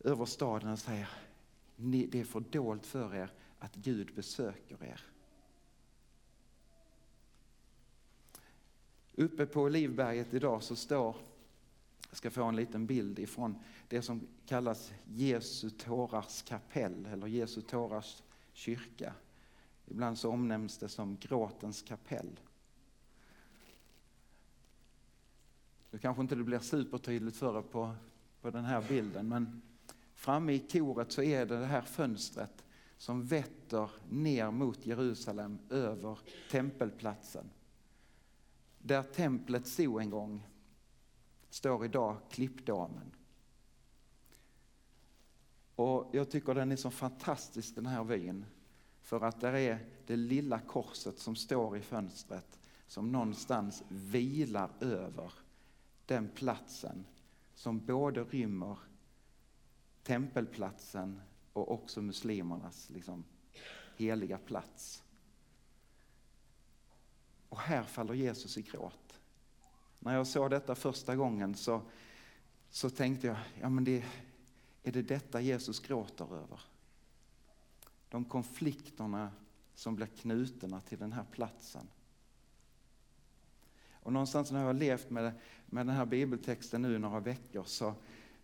över 0.00 0.24
staden 0.24 0.70
och 0.70 0.78
säger, 0.78 1.08
det 1.76 2.20
är 2.20 2.24
för 2.24 2.40
dolt 2.40 2.86
för 2.86 3.14
er 3.14 3.32
att 3.58 3.74
Gud 3.74 4.14
besöker 4.14 4.84
er. 4.84 5.00
Uppe 9.14 9.46
på 9.46 9.62
Olivberget 9.62 10.34
idag 10.34 10.62
så 10.62 10.76
står, 10.76 11.16
jag 12.08 12.16
ska 12.16 12.30
få 12.30 12.44
en 12.44 12.56
liten 12.56 12.86
bild 12.86 13.18
ifrån 13.18 13.58
det 13.88 14.02
som 14.02 14.28
kallas 14.46 14.92
Jesu 15.04 15.70
tårars 15.70 16.42
kapell 16.42 17.06
eller 17.06 17.26
Jesu 17.26 17.60
tårars 17.60 18.22
kyrka. 18.52 19.14
Ibland 19.86 20.18
så 20.18 20.30
omnämns 20.30 20.78
det 20.78 20.88
som 20.88 21.16
gråtens 21.16 21.82
kapell. 21.82 22.40
Nu 25.92 25.98
kanske 25.98 26.22
inte 26.22 26.34
det 26.34 26.44
blir 26.44 26.58
supertydligt 26.58 27.36
för 27.36 27.58
er 27.58 27.62
på, 27.62 27.94
på 28.40 28.50
den 28.50 28.64
här 28.64 28.84
bilden 28.88 29.28
men 29.28 29.62
framme 30.14 30.52
i 30.52 30.58
koret 30.58 31.12
så 31.12 31.22
är 31.22 31.46
det 31.46 31.60
det 31.60 31.66
här 31.66 31.82
fönstret 31.82 32.64
som 32.96 33.26
vetter 33.26 33.90
ner 34.08 34.50
mot 34.50 34.86
Jerusalem 34.86 35.58
över 35.70 36.18
tempelplatsen. 36.50 37.50
Där 38.78 39.02
templet 39.02 39.66
stod 39.66 40.00
en 40.00 40.10
gång 40.10 40.48
står 41.50 41.84
idag 41.84 42.16
Klippdamen. 42.30 43.14
Och 45.74 46.10
jag 46.12 46.30
tycker 46.30 46.54
den 46.54 46.72
är 46.72 46.76
så 46.76 46.90
fantastisk 46.90 47.74
den 47.74 47.86
här 47.86 48.04
vyn. 48.04 48.44
För 49.00 49.20
att 49.20 49.40
där 49.40 49.52
är 49.52 49.86
det 50.06 50.16
lilla 50.16 50.58
korset 50.58 51.18
som 51.18 51.36
står 51.36 51.76
i 51.76 51.80
fönstret 51.80 52.58
som 52.86 53.12
någonstans 53.12 53.82
vilar 53.88 54.70
över 54.80 55.32
den 56.06 56.28
platsen 56.28 57.06
som 57.54 57.86
både 57.86 58.24
rymmer 58.24 58.78
tempelplatsen 60.02 61.20
och 61.52 61.70
också 61.70 62.02
muslimernas 62.02 62.90
liksom, 62.90 63.24
heliga 63.96 64.38
plats. 64.38 65.02
Och 67.48 67.58
här 67.58 67.82
faller 67.82 68.14
Jesus 68.14 68.58
i 68.58 68.62
gråt. 68.62 69.20
När 69.98 70.14
jag 70.14 70.26
såg 70.26 70.50
detta 70.50 70.74
första 70.74 71.16
gången 71.16 71.54
så, 71.54 71.82
så 72.70 72.90
tänkte 72.90 73.26
jag, 73.26 73.36
ja 73.60 73.68
men 73.68 73.84
det, 73.84 74.04
är 74.82 74.92
det 74.92 75.02
detta 75.02 75.40
Jesus 75.40 75.80
gråter 75.80 76.24
över? 76.24 76.60
De 78.08 78.24
konflikterna 78.24 79.32
som 79.74 79.96
blir 79.96 80.06
knutna 80.06 80.80
till 80.80 80.98
den 80.98 81.12
här 81.12 81.24
platsen. 81.32 81.88
Och 84.02 84.12
någonstans 84.12 84.50
när 84.50 84.58
jag 84.58 84.66
har 84.66 84.74
levt 84.74 85.10
med, 85.10 85.32
med 85.66 85.86
den 85.86 85.96
här 85.96 86.06
bibeltexten 86.06 86.82
nu 86.82 86.98
några 86.98 87.20
veckor 87.20 87.64
så, 87.64 87.94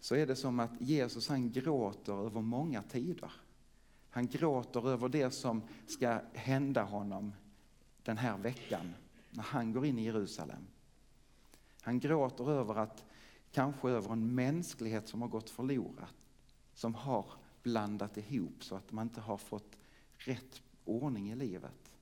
så 0.01 0.15
är 0.15 0.27
det 0.27 0.37
som 0.37 0.61
att 0.61 0.81
Jesus 0.81 1.29
han 1.29 1.53
gråter 1.53 2.27
över 2.27 2.41
många 2.41 2.83
tider. 2.83 3.33
Han 4.11 4.27
gråter 4.27 4.89
över 4.89 5.09
det 5.09 5.31
som 5.31 5.63
ska 5.87 6.21
hända 6.33 6.83
honom 6.83 7.33
den 8.03 8.17
här 8.17 8.39
veckan 8.39 8.95
när 9.31 9.43
han 9.43 9.73
går 9.73 9.87
in 9.87 9.99
i 9.99 10.05
Jerusalem. 10.05 10.67
Han 11.83 11.99
gråter 11.99 12.51
över 12.51 12.75
att, 12.75 13.05
kanske 13.53 13.89
över 13.89 14.13
en 14.13 14.35
mänsklighet 14.35 15.09
som 15.09 15.23
har 15.23 15.29
gått 15.29 15.51
förlorad, 15.51 16.09
som 16.75 16.95
har 16.95 17.27
blandat 17.63 18.17
ihop 18.17 18.65
så 18.65 18.75
att 18.75 18.93
man 18.93 19.07
inte 19.07 19.21
har 19.21 19.37
fått 19.37 19.77
rätt 20.17 20.63
ordning 20.85 21.31
i 21.31 21.35
livet. 21.35 21.93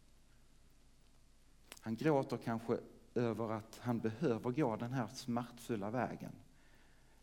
Han 1.81 1.97
gråter 1.97 2.37
kanske 2.37 2.79
över 3.17 3.53
att 3.53 3.79
han 3.83 3.99
behöver 3.99 4.51
gå 4.51 4.77
den 4.77 4.93
här 4.93 5.07
smärtfulla 5.07 5.91
vägen. 5.91 6.33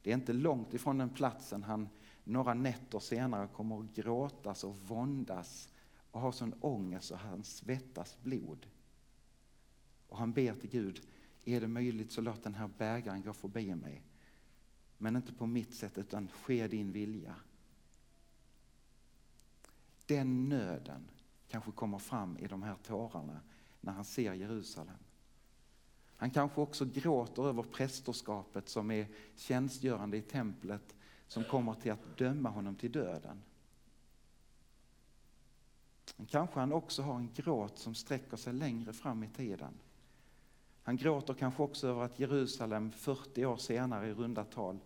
Det 0.01 0.09
är 0.09 0.13
inte 0.13 0.33
långt 0.33 0.73
ifrån 0.73 0.97
den 0.97 1.09
platsen 1.09 1.63
han 1.63 1.89
några 2.23 2.53
nätter 2.53 2.99
senare 2.99 3.47
kommer 3.47 3.79
att 3.79 3.95
gråtas 3.95 4.63
och 4.63 4.77
våndas 4.77 5.69
och 6.11 6.21
ha 6.21 6.31
sån 6.31 6.53
ångest 6.61 7.07
så 7.07 7.15
han 7.15 7.43
svettas 7.43 8.17
blod. 8.21 8.67
Och 10.07 10.17
han 10.17 10.33
ber 10.33 10.53
till 10.53 10.69
Gud, 10.69 11.01
är 11.45 11.61
det 11.61 11.67
möjligt 11.67 12.11
så 12.11 12.21
låt 12.21 12.43
den 12.43 12.55
här 12.55 12.69
bägaren 12.77 13.21
gå 13.21 13.33
förbi 13.33 13.75
mig. 13.75 14.03
Men 14.97 15.15
inte 15.15 15.33
på 15.33 15.45
mitt 15.45 15.75
sätt 15.75 15.97
utan 15.97 16.27
ske 16.27 16.67
din 16.67 16.91
vilja. 16.91 17.35
Den 20.05 20.49
nöden 20.49 21.09
kanske 21.47 21.71
kommer 21.71 21.99
fram 21.99 22.37
i 22.37 22.47
de 22.47 22.63
här 22.63 22.75
tårarna 22.83 23.39
när 23.81 23.93
han 23.93 24.05
ser 24.05 24.33
Jerusalem. 24.33 24.97
Han 26.23 26.31
kanske 26.31 26.61
också 26.61 26.85
gråter 26.85 27.47
över 27.47 27.63
prästerskapet 27.63 28.69
som 28.69 28.91
är 28.91 29.07
tjänstgörande 29.35 30.17
i 30.17 30.21
templet 30.21 30.95
som 31.27 31.43
kommer 31.43 31.73
till 31.73 31.91
att 31.91 32.17
döma 32.17 32.49
honom 32.49 32.75
till 32.75 32.91
döden. 32.91 33.43
Men 36.15 36.25
kanske 36.25 36.59
han 36.59 36.73
också 36.73 37.01
har 37.01 37.15
en 37.15 37.29
gråt 37.35 37.79
som 37.79 37.95
sträcker 37.95 38.37
sig 38.37 38.53
längre 38.53 38.93
fram 38.93 39.23
i 39.23 39.27
tiden. 39.27 39.73
Han 40.83 40.97
gråter 40.97 41.33
kanske 41.33 41.63
också 41.63 41.87
över 41.87 42.01
att 42.01 42.19
Jerusalem 42.19 42.91
40 42.91 43.45
år 43.45 43.57
senare 43.57 44.07
i 44.07 44.13
runda 44.13 44.43
tal 44.43 44.79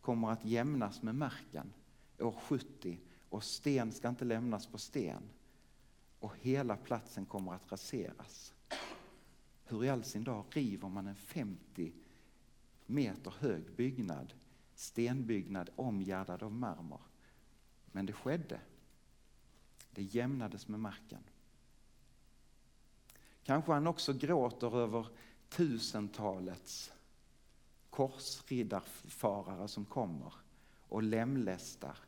kommer 0.00 0.30
att 0.30 0.44
jämnas 0.44 1.02
med 1.02 1.14
marken 1.14 1.72
år 2.18 2.34
70 2.40 3.00
och 3.28 3.44
sten 3.44 3.92
ska 3.92 4.08
inte 4.08 4.24
lämnas 4.24 4.66
på 4.66 4.78
sten 4.78 5.22
och 6.20 6.32
hela 6.40 6.76
platsen 6.76 7.26
kommer 7.26 7.52
att 7.52 7.72
raseras. 7.72 8.54
Hur 9.64 9.84
i 9.84 9.88
all 9.88 10.04
sin 10.04 10.24
dag 10.24 10.44
river 10.50 10.88
man 10.88 11.06
en 11.06 11.16
50 11.16 11.92
meter 12.86 13.34
hög 13.38 13.76
byggnad, 13.76 14.34
stenbyggnad 14.74 15.70
omgärdad 15.76 16.42
av 16.42 16.52
marmor? 16.52 17.00
Men 17.86 18.06
det 18.06 18.12
skedde. 18.12 18.60
Det 19.90 20.02
jämnades 20.02 20.68
med 20.68 20.80
marken. 20.80 21.22
Kanske 23.42 23.72
han 23.72 23.86
också 23.86 24.12
gråter 24.12 24.76
över 24.76 25.06
tusentalets 25.48 26.92
korsriddarfarare 27.90 29.68
som 29.68 29.84
kommer 29.84 30.34
och 30.88 31.02
lemlästar. 31.02 31.98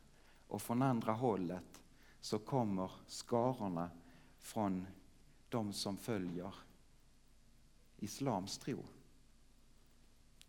Och 0.47 0.61
från 0.61 0.81
andra 0.81 1.13
hållet 1.13 1.81
så 2.21 2.39
kommer 2.39 2.91
skarorna 3.07 3.89
från 4.39 4.87
de 5.49 5.73
som 5.73 5.97
följer 5.97 6.53
islams 7.97 8.57
tro. 8.57 8.85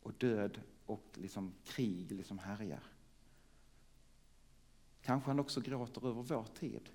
Och 0.03 0.15
död 0.15 0.61
och 0.87 1.05
liksom 1.15 1.55
krig 1.65 2.13
liksom 2.13 2.39
härjar. 2.39 2.83
Kanske 5.03 5.31
han 5.31 5.41
också 5.41 5.61
gråter 5.61 6.07
över 6.07 6.23
vår 6.23 6.45
tid. 6.45 6.91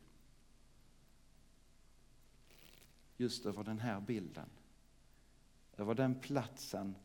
Just 3.18 3.46
över 3.46 3.64
den 3.64 3.80
här 3.80 4.02
bilden. 4.02 4.50
Över 5.78 5.94
den 5.94 6.20
platsen 6.20 6.96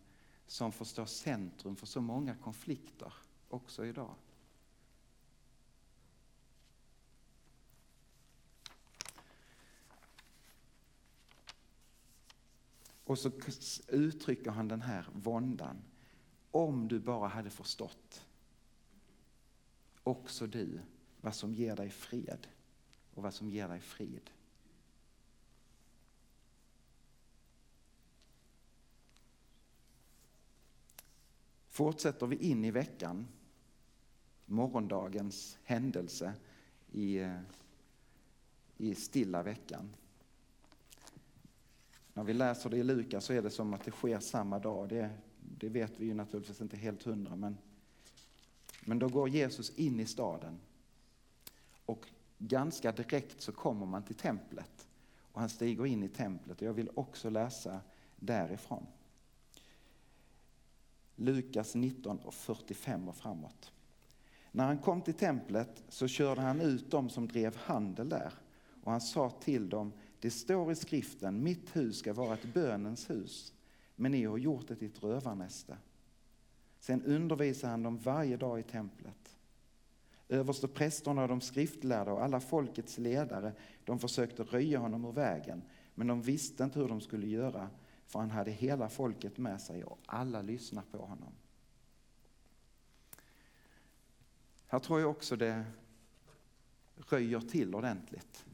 som 0.46 0.72
får 0.72 0.84
stå 0.84 1.06
centrum 1.06 1.76
för 1.76 1.86
så 1.86 2.00
många 2.00 2.34
konflikter 2.34 3.12
också 3.48 3.86
idag. 3.86 4.14
Och 13.08 13.18
så 13.18 13.30
uttrycker 13.88 14.50
han 14.50 14.68
den 14.68 14.82
här 14.82 15.06
våndan. 15.12 15.76
Om 16.50 16.88
du 16.88 16.98
bara 16.98 17.28
hade 17.28 17.50
förstått, 17.50 18.26
också 20.02 20.46
du, 20.46 20.80
vad 21.20 21.34
som 21.34 21.54
ger 21.54 21.76
dig 21.76 21.90
fred 21.90 22.46
och 23.14 23.22
vad 23.22 23.34
som 23.34 23.50
ger 23.50 23.68
dig 23.68 23.80
frid. 23.80 24.30
fortsätter 31.78 32.26
vi 32.26 32.36
in 32.36 32.64
i 32.64 32.70
veckan, 32.70 33.26
morgondagens 34.46 35.58
händelse 35.62 36.34
i, 36.92 37.18
eh, 37.18 37.40
i 38.76 38.94
stilla 38.94 39.42
veckan. 39.42 39.94
När 42.18 42.24
vi 42.24 42.32
läser 42.32 42.70
det 42.70 42.76
i 42.76 42.82
Lukas 42.82 43.24
så 43.24 43.32
är 43.32 43.42
det 43.42 43.50
som 43.50 43.74
att 43.74 43.84
det 43.84 43.90
sker 43.90 44.20
samma 44.20 44.58
dag. 44.58 44.88
Det, 44.88 45.10
det 45.40 45.68
vet 45.68 46.00
vi 46.00 46.06
ju 46.06 46.14
naturligtvis 46.14 46.60
inte 46.60 46.76
helt 46.76 47.02
hundra, 47.02 47.36
men, 47.36 47.58
men 48.80 48.98
då 48.98 49.08
går 49.08 49.28
Jesus 49.28 49.70
in 49.76 50.00
i 50.00 50.06
staden. 50.06 50.58
Och 51.86 52.06
ganska 52.38 52.92
direkt 52.92 53.40
så 53.40 53.52
kommer 53.52 53.86
man 53.86 54.02
till 54.02 54.14
templet. 54.14 54.88
Och 55.32 55.40
han 55.40 55.48
stiger 55.48 55.86
in 55.86 56.02
i 56.02 56.08
templet. 56.08 56.60
Och 56.60 56.66
jag 56.66 56.72
vill 56.72 56.90
också 56.94 57.30
läsa 57.30 57.80
därifrån. 58.16 58.86
Lukas 61.16 61.74
19 61.74 62.18
och 62.18 62.34
45 62.34 63.08
och 63.08 63.16
framåt. 63.16 63.72
När 64.52 64.66
han 64.66 64.78
kom 64.78 65.02
till 65.02 65.14
templet 65.14 65.82
så 65.88 66.08
körde 66.08 66.40
han 66.40 66.60
ut 66.60 66.90
dem 66.90 67.10
som 67.10 67.28
drev 67.28 67.56
handel 67.56 68.08
där 68.08 68.32
och 68.84 68.92
han 68.92 69.00
sa 69.00 69.30
till 69.30 69.68
dem, 69.68 69.92
det 70.20 70.30
står 70.30 70.72
i 70.72 70.74
skriften, 70.74 71.42
mitt 71.42 71.76
hus 71.76 71.98
ska 71.98 72.12
vara 72.12 72.34
ett 72.34 72.54
bönens 72.54 73.10
hus, 73.10 73.52
men 73.96 74.12
ni 74.12 74.24
har 74.24 74.38
gjort 74.38 74.68
det 74.68 74.76
till 74.76 74.88
ett 74.88 75.02
rövarnäste. 75.02 75.76
Sen 76.80 77.02
undervisar 77.02 77.68
han 77.68 77.82
dem 77.82 77.98
varje 77.98 78.36
dag 78.36 78.60
i 78.60 78.62
templet. 78.62 79.36
Översteprästerna 80.28 81.22
och 81.22 81.28
de 81.28 81.40
skriftlärda 81.40 82.12
och 82.12 82.24
alla 82.24 82.40
folkets 82.40 82.98
ledare, 82.98 83.52
de 83.84 83.98
försökte 83.98 84.42
röja 84.42 84.78
honom 84.78 85.04
ur 85.04 85.12
vägen, 85.12 85.62
men 85.94 86.06
de 86.06 86.22
visste 86.22 86.64
inte 86.64 86.78
hur 86.78 86.88
de 86.88 87.00
skulle 87.00 87.26
göra, 87.26 87.70
för 88.06 88.18
han 88.18 88.30
hade 88.30 88.50
hela 88.50 88.88
folket 88.88 89.38
med 89.38 89.60
sig 89.60 89.84
och 89.84 89.98
alla 90.06 90.42
lyssnade 90.42 90.86
på 90.90 90.98
honom. 90.98 91.32
Här 94.66 94.78
tror 94.78 95.00
jag 95.00 95.10
också 95.10 95.36
det 95.36 95.64
röjer 96.96 97.40
till 97.40 97.74
ordentligt. 97.74 98.44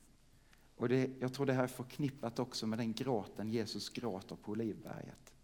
Och 0.84 0.88
det, 0.88 1.10
jag 1.20 1.32
tror 1.32 1.46
det 1.46 1.52
här 1.52 1.62
är 1.62 1.66
förknippat 1.68 2.38
också 2.38 2.66
med 2.66 2.78
den 2.78 2.92
gråten 2.92 3.48
Jesus 3.48 3.88
gråter 3.88 4.36
på 4.36 4.52
Olivberget. 4.52 5.34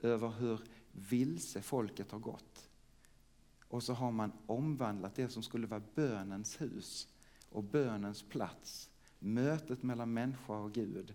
Över 0.00 0.28
hur 0.28 0.60
vilse 0.92 1.62
folket 1.62 2.10
har 2.10 2.18
gått. 2.18 2.68
Och 3.68 3.82
så 3.82 3.92
har 3.92 4.12
man 4.12 4.32
omvandlat 4.46 5.14
det 5.14 5.28
som 5.28 5.42
skulle 5.42 5.66
vara 5.66 5.82
bönens 5.94 6.60
hus 6.60 7.08
och 7.50 7.64
bönens 7.64 8.22
plats, 8.22 8.90
mötet 9.18 9.82
mellan 9.82 10.12
människa 10.12 10.52
och 10.52 10.72
Gud, 10.72 11.14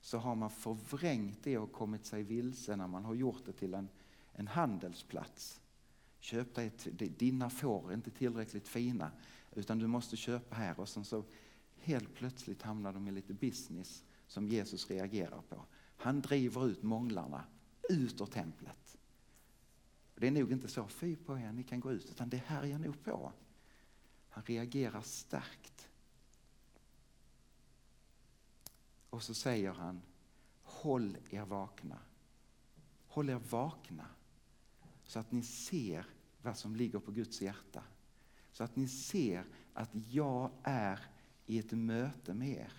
så 0.00 0.18
har 0.18 0.34
man 0.34 0.50
förvrängt 0.50 1.38
det 1.42 1.58
och 1.58 1.72
kommit 1.72 2.06
sig 2.06 2.22
vilse 2.22 2.76
när 2.76 2.88
man 2.88 3.04
har 3.04 3.14
gjort 3.14 3.46
det 3.46 3.52
till 3.52 3.74
en, 3.74 3.88
en 4.32 4.48
handelsplats. 4.48 5.60
Köp 6.18 6.54
dig 6.54 6.66
ett, 6.66 6.88
dina 7.18 7.50
får 7.50 7.90
är 7.90 7.94
inte 7.94 8.10
tillräckligt 8.10 8.68
fina 8.68 9.10
utan 9.54 9.78
du 9.78 9.86
måste 9.86 10.16
köpa 10.16 10.56
här 10.56 10.80
och 10.80 10.88
sen 10.88 11.04
så 11.04 11.24
helt 11.86 12.14
plötsligt 12.14 12.62
hamnar 12.62 12.92
de 12.92 13.08
i 13.08 13.10
lite 13.10 13.34
business 13.34 14.04
som 14.26 14.48
Jesus 14.48 14.90
reagerar 14.90 15.42
på. 15.48 15.64
Han 15.96 16.20
driver 16.20 16.66
ut 16.66 16.82
månglarna 16.82 17.44
ut 17.88 18.20
ur 18.20 18.26
templet. 18.26 18.98
Det 20.14 20.26
är 20.26 20.30
nog 20.30 20.52
inte 20.52 20.68
så, 20.68 20.88
fy 20.88 21.16
på 21.16 21.38
er, 21.38 21.52
ni 21.52 21.62
kan 21.62 21.80
gå 21.80 21.92
ut, 21.92 22.10
utan 22.10 22.28
det 22.28 22.36
härjar 22.36 22.78
nog 22.78 23.04
på. 23.04 23.32
Han 24.28 24.44
reagerar 24.44 25.00
starkt. 25.00 25.88
Och 29.10 29.22
så 29.22 29.34
säger 29.34 29.72
han, 29.72 30.02
håll 30.62 31.16
er 31.30 31.44
vakna. 31.44 31.98
Håll 33.06 33.30
er 33.30 33.40
vakna 33.50 34.06
så 35.04 35.18
att 35.18 35.32
ni 35.32 35.42
ser 35.42 36.06
vad 36.42 36.58
som 36.58 36.76
ligger 36.76 36.98
på 36.98 37.10
Guds 37.10 37.42
hjärta. 37.42 37.82
Så 38.52 38.64
att 38.64 38.76
ni 38.76 38.88
ser 38.88 39.44
att 39.74 39.90
jag 39.92 40.50
är 40.62 41.00
i 41.46 41.58
ett 41.58 41.72
möte 41.72 42.34
med 42.34 42.48
er. 42.48 42.72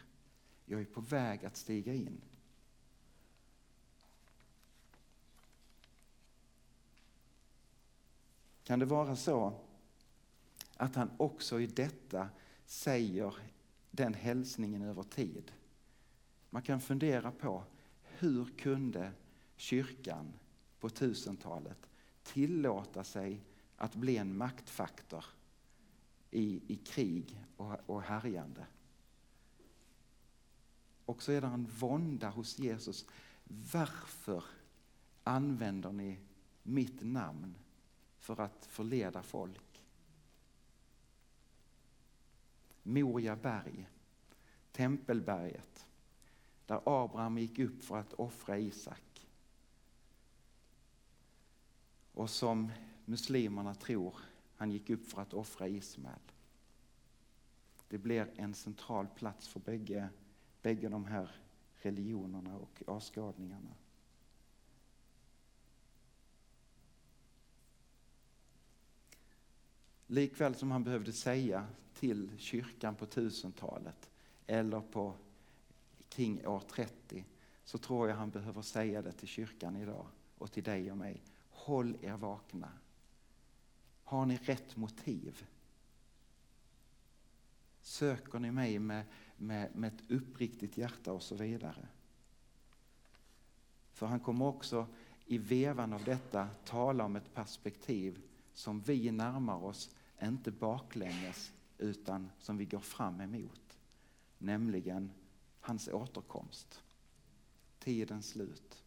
Jag 0.66 0.82
är 0.82 0.86
på 0.86 1.02
väg 1.02 1.46
att 1.46 1.58
stiga 1.58 1.94
in. 1.94 2.22
Kan 8.64 8.80
det 8.80 8.86
vara 8.86 9.16
så 9.16 9.60
att 10.76 10.96
han 10.96 11.12
också 11.18 11.60
i 11.60 11.68
detta 11.68 12.30
säger 12.66 13.36
den 13.92 14.14
hälsningen 14.14 14.82
över 14.82 15.04
tid? 15.04 15.52
Man 16.50 16.62
kan 16.62 16.82
fundera 16.82 17.32
på 17.32 17.64
hur 18.02 18.46
kunde 18.58 19.12
kyrkan 19.56 20.34
på 20.80 20.90
1000-talet 20.90 21.90
tillåta 22.24 23.04
sig 23.04 23.42
att 23.78 23.96
bli 23.96 24.18
en 24.18 24.38
maktfaktor 24.38 25.26
i, 26.32 26.62
i 26.68 26.76
krig 26.76 27.44
och, 27.58 27.76
och 27.86 28.02
härjande. 28.02 28.66
Och 31.06 31.24
så 31.24 31.32
är 31.32 31.42
det 31.42 31.48
en 31.48 31.66
vånda 31.66 32.30
hos 32.30 32.60
Jesus. 32.60 33.06
Varför 33.44 34.44
använder 35.24 35.92
ni 35.92 36.20
mitt 36.64 37.02
namn 37.02 37.56
för 38.18 38.40
att 38.42 38.66
förleda 38.66 39.24
folk? 39.24 39.84
Moria 42.84 43.36
berg, 43.36 43.90
Tempelberget, 44.72 45.86
där 46.66 46.82
Abraham 46.86 47.38
gick 47.38 47.60
upp 47.60 47.84
för 47.84 47.98
att 47.98 48.14
offra 48.14 48.58
Isak. 48.58 49.28
Och 52.14 52.30
som 52.30 52.72
muslimerna 53.06 53.76
tror 53.76 54.16
han 54.58 54.72
gick 54.72 54.90
upp 54.90 55.08
för 55.08 55.22
att 55.22 55.34
offra 55.34 55.68
Ismael. 55.68 56.20
Det 57.88 57.98
blir 57.98 58.32
en 58.36 58.54
central 58.54 59.08
plats 59.08 59.48
för 59.48 59.60
bägge, 59.60 60.10
bägge 60.62 60.90
de 60.90 61.06
här 61.06 61.36
religionerna 61.82 62.58
och 62.58 62.84
avskadningarna. 62.88 63.74
Likväl 70.08 70.56
som 70.56 70.72
han 70.72 70.84
behövde 70.84 71.14
säga 71.14 71.68
till 71.94 72.32
kyrkan 72.38 72.96
på 72.96 73.06
1000-talet 73.06 74.10
eller 74.48 74.82
på 74.82 75.14
kring 76.10 76.48
år 76.48 76.60
30 76.60 77.26
så 77.64 77.78
tror 77.78 78.10
jag 78.10 78.16
han 78.16 78.30
behöver 78.30 78.62
säga 78.62 79.02
det 79.02 79.12
till 79.12 79.28
kyrkan 79.28 79.76
idag 79.76 80.06
och 80.38 80.52
till 80.52 80.64
dig 80.64 80.92
och 80.92 80.98
mig. 80.98 81.22
Håll 81.50 81.98
er 82.02 82.18
vakna. 82.18 82.72
Har 84.08 84.26
ni 84.26 84.38
rätt 84.38 84.76
motiv? 84.76 85.46
Söker 87.82 88.40
ni 88.40 88.52
mig 88.52 88.80
med, 88.80 89.06
med, 89.38 89.76
med 89.76 89.94
ett 89.94 90.12
uppriktigt 90.12 90.78
hjärta 90.78 91.14
och 91.14 91.24
så 91.24 91.36
vidare? 91.36 91.88
För 93.92 94.06
han 94.06 94.20
kommer 94.20 94.46
också 94.46 94.88
i 95.26 95.38
vevan 95.38 95.94
av 95.94 96.04
detta 96.04 96.50
tala 96.66 97.06
om 97.06 97.16
ett 97.16 97.34
perspektiv 97.34 98.22
som 98.54 98.82
vi 98.82 99.12
närmar 99.12 99.64
oss, 99.64 99.96
inte 100.22 100.52
baklänges, 100.52 101.52
utan 101.78 102.30
som 102.40 102.58
vi 102.58 102.66
går 102.66 102.80
fram 102.80 103.22
emot. 103.22 103.78
Nämligen 104.38 105.12
hans 105.60 105.88
återkomst. 105.88 106.84
Tidens 107.80 108.30
slut. 108.30 108.84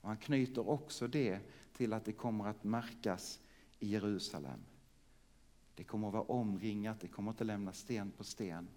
Och 0.00 0.08
han 0.08 0.16
knyter 0.16 0.68
också 0.68 1.08
det 1.08 1.40
till 1.72 1.92
att 1.92 2.04
det 2.04 2.12
kommer 2.12 2.46
att 2.46 2.64
märkas 2.64 3.40
i 3.80 3.88
Jerusalem. 3.88 4.60
Det 5.74 5.84
kommer 5.84 6.08
att 6.08 6.14
vara 6.14 6.24
omringat, 6.24 7.00
det 7.00 7.08
kommer 7.08 7.30
inte 7.30 7.44
lämna 7.44 7.72
sten 7.72 8.10
på 8.10 8.24
sten. 8.24 8.68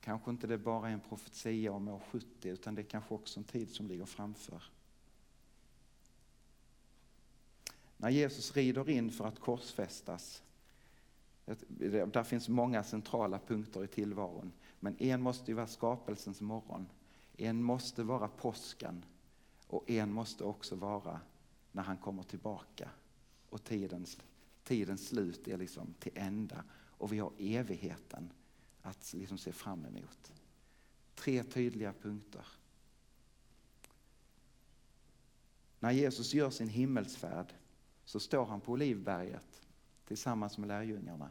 Kanske 0.00 0.30
inte 0.30 0.46
det 0.46 0.58
bara 0.58 0.88
är 0.88 0.92
en 0.92 1.00
profetia 1.00 1.72
om 1.72 1.88
år 1.88 2.02
70 2.10 2.48
utan 2.48 2.74
det 2.74 2.82
är 2.82 2.86
kanske 2.86 3.14
också 3.14 3.40
en 3.40 3.44
tid 3.44 3.70
som 3.70 3.88
ligger 3.88 4.04
framför. 4.04 4.62
När 7.96 8.10
Jesus 8.10 8.56
rider 8.56 8.90
in 8.90 9.10
för 9.10 9.26
att 9.26 9.40
korsfästas, 9.40 10.42
där 11.44 12.22
finns 12.22 12.48
många 12.48 12.82
centrala 12.82 13.38
punkter 13.38 13.84
i 13.84 13.86
tillvaron, 13.86 14.52
men 14.80 14.96
en 15.02 15.22
måste 15.22 15.50
ju 15.50 15.54
vara 15.54 15.66
skapelsens 15.66 16.40
morgon, 16.40 16.86
en 17.36 17.62
måste 17.62 18.02
vara 18.02 18.28
påsken 18.28 19.04
och 19.66 19.90
en 19.90 20.12
måste 20.12 20.44
också 20.44 20.76
vara 20.76 21.20
när 21.72 21.82
han 21.82 21.96
kommer 21.96 22.22
tillbaka 22.22 22.90
och 23.50 23.64
tidens, 23.64 24.18
tidens 24.64 25.08
slut 25.08 25.48
är 25.48 25.56
liksom 25.56 25.94
till 25.98 26.12
ända 26.14 26.64
och 26.72 27.12
vi 27.12 27.18
har 27.18 27.32
evigheten 27.38 28.32
att 28.82 29.12
liksom 29.12 29.38
se 29.38 29.52
fram 29.52 29.84
emot. 29.84 30.32
Tre 31.14 31.42
tydliga 31.42 31.92
punkter. 31.92 32.46
När 35.78 35.90
Jesus 35.90 36.34
gör 36.34 36.50
sin 36.50 36.68
himmelsfärd 36.68 37.54
så 38.04 38.20
står 38.20 38.46
han 38.46 38.60
på 38.60 38.72
Olivberget 38.72 39.66
tillsammans 40.06 40.58
med 40.58 40.68
lärjungarna. 40.68 41.30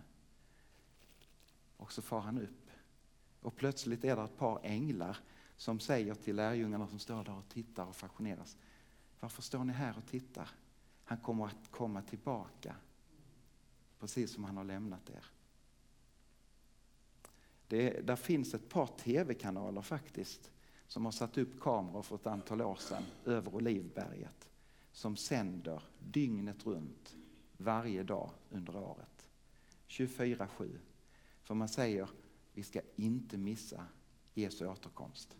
Och 1.77 1.91
så 1.91 2.01
far 2.01 2.19
han 2.19 2.37
upp. 2.41 2.69
Och 3.41 3.55
plötsligt 3.55 4.03
är 4.03 4.15
det 4.15 4.21
ett 4.21 4.37
par 4.37 4.59
änglar 4.63 5.17
som 5.57 5.79
säger 5.79 6.15
till 6.15 6.35
lärjungarna 6.35 6.87
som 6.87 6.99
står 6.99 7.23
där 7.23 7.37
och 7.37 7.49
tittar 7.49 7.85
och 7.85 7.95
fascineras. 7.95 8.57
Varför 9.19 9.41
står 9.41 9.63
ni 9.63 9.73
här 9.73 9.97
och 9.97 10.05
tittar? 10.05 10.49
Han 11.09 11.17
kommer 11.17 11.45
att 11.45 11.71
komma 11.71 12.01
tillbaka 12.01 12.75
precis 13.99 14.33
som 14.33 14.43
han 14.43 14.57
har 14.57 14.63
lämnat 14.63 15.09
er. 15.09 15.25
Det, 17.67 18.07
där 18.07 18.15
finns 18.15 18.53
ett 18.53 18.69
par 18.69 18.87
tv-kanaler 18.87 19.81
faktiskt 19.81 20.51
som 20.87 21.05
har 21.05 21.11
satt 21.11 21.37
upp 21.37 21.61
kameror 21.61 22.01
för 22.01 22.15
ett 22.15 22.27
antal 22.27 22.61
år 22.61 22.75
sedan 22.75 23.03
över 23.25 23.55
Olivberget 23.55 24.49
som 24.91 25.17
sänder 25.17 25.83
dygnet 25.99 26.65
runt 26.65 27.15
varje 27.57 28.03
dag 28.03 28.31
under 28.49 28.75
året. 28.75 29.27
24-7. 29.87 30.77
För 31.43 31.53
man 31.53 31.69
säger 31.69 32.09
vi 32.53 32.63
ska 32.63 32.81
inte 32.95 33.37
missa 33.37 33.85
Jesu 34.33 34.67
återkomst. 34.67 35.37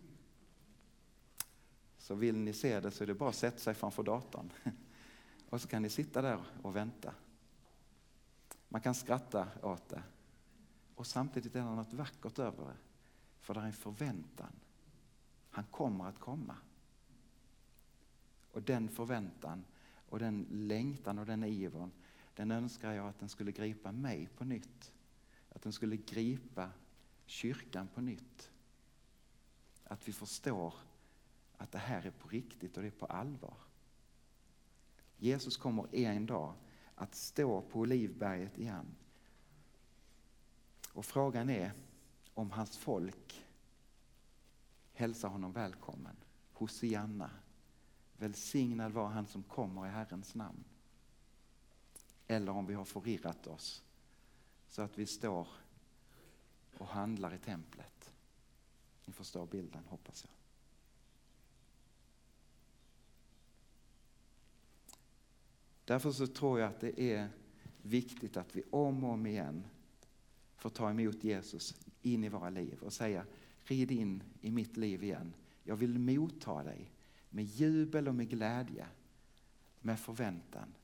Så 1.98 2.14
vill 2.14 2.36
ni 2.36 2.52
se 2.52 2.80
det 2.80 2.90
så 2.90 3.04
är 3.04 3.06
det 3.06 3.14
bara 3.14 3.28
att 3.28 3.36
sätta 3.36 3.58
sig 3.58 3.74
framför 3.74 4.02
datorn. 4.02 4.52
Och 5.50 5.60
så 5.60 5.68
kan 5.68 5.82
ni 5.82 5.90
sitta 5.90 6.22
där 6.22 6.40
och 6.62 6.76
vänta. 6.76 7.14
Man 8.68 8.80
kan 8.80 8.94
skratta 8.94 9.48
åt 9.62 9.88
det. 9.88 10.02
Och 10.94 11.06
samtidigt 11.06 11.56
är 11.56 11.60
det 11.60 11.64
något 11.64 11.92
vackert 11.92 12.38
över 12.38 12.64
det. 12.64 12.76
För 13.40 13.54
det 13.54 13.60
är 13.60 13.64
en 13.64 13.72
förväntan. 13.72 14.52
Han 15.50 15.64
kommer 15.64 16.04
att 16.04 16.18
komma. 16.18 16.56
Och 18.52 18.62
den 18.62 18.88
förväntan 18.88 19.64
och 20.08 20.18
den 20.18 20.46
längtan 20.50 21.18
och 21.18 21.26
den 21.26 21.44
ivern, 21.44 21.90
den 22.34 22.50
önskar 22.50 22.92
jag 22.92 23.08
att 23.08 23.18
den 23.18 23.28
skulle 23.28 23.52
gripa 23.52 23.92
mig 23.92 24.28
på 24.36 24.44
nytt. 24.44 24.92
Att 25.48 25.62
den 25.62 25.72
skulle 25.72 25.96
gripa 25.96 26.70
kyrkan 27.26 27.88
på 27.94 28.00
nytt. 28.00 28.50
Att 29.84 30.08
vi 30.08 30.12
förstår 30.12 30.74
att 31.56 31.72
det 31.72 31.78
här 31.78 32.06
är 32.06 32.10
på 32.10 32.28
riktigt 32.28 32.76
och 32.76 32.82
det 32.82 32.88
är 32.88 32.92
på 32.92 33.06
allvar. 33.06 33.56
Jesus 35.20 35.56
kommer 35.56 35.94
en 35.94 36.26
dag 36.26 36.54
att 36.94 37.14
stå 37.14 37.62
på 37.62 37.80
Olivberget 37.80 38.58
igen. 38.58 38.96
Och 40.92 41.04
frågan 41.04 41.50
är 41.50 41.72
om 42.34 42.50
hans 42.50 42.78
folk 42.78 43.46
hälsar 44.92 45.28
honom 45.28 45.52
välkommen. 45.52 46.16
Hosianna. 46.52 47.30
Välsignad 48.18 48.92
var 48.92 49.08
han 49.08 49.26
som 49.26 49.42
kommer 49.42 49.86
i 49.86 49.90
Herrens 49.90 50.34
namn. 50.34 50.64
Eller 52.26 52.52
om 52.52 52.66
vi 52.66 52.74
har 52.74 52.84
förirrat 52.84 53.46
oss 53.46 53.82
så 54.68 54.82
att 54.82 54.98
vi 54.98 55.06
står 55.06 55.48
och 56.78 56.86
handlar 56.86 57.34
i 57.34 57.38
templet. 57.38 58.12
Ni 59.04 59.12
förstår 59.12 59.46
bilden 59.46 59.84
hoppas 59.88 60.24
jag. 60.24 60.39
Därför 65.90 66.10
så 66.10 66.26
tror 66.26 66.60
jag 66.60 66.68
att 66.68 66.80
det 66.80 67.00
är 67.00 67.28
viktigt 67.82 68.36
att 68.36 68.56
vi 68.56 68.62
om 68.70 69.04
och 69.04 69.10
om 69.10 69.26
igen 69.26 69.64
får 70.56 70.70
ta 70.70 70.90
emot 70.90 71.24
Jesus 71.24 71.74
in 72.02 72.24
i 72.24 72.28
våra 72.28 72.50
liv 72.50 72.78
och 72.82 72.92
säga 72.92 73.24
rid 73.64 73.90
in 73.90 74.22
i 74.40 74.50
mitt 74.50 74.76
liv 74.76 75.04
igen. 75.04 75.34
Jag 75.62 75.76
vill 75.76 75.98
motta 75.98 76.62
dig 76.62 76.90
med 77.30 77.44
jubel 77.44 78.08
och 78.08 78.14
med 78.14 78.28
glädje, 78.28 78.86
med 79.80 80.00
förväntan. 80.00 80.74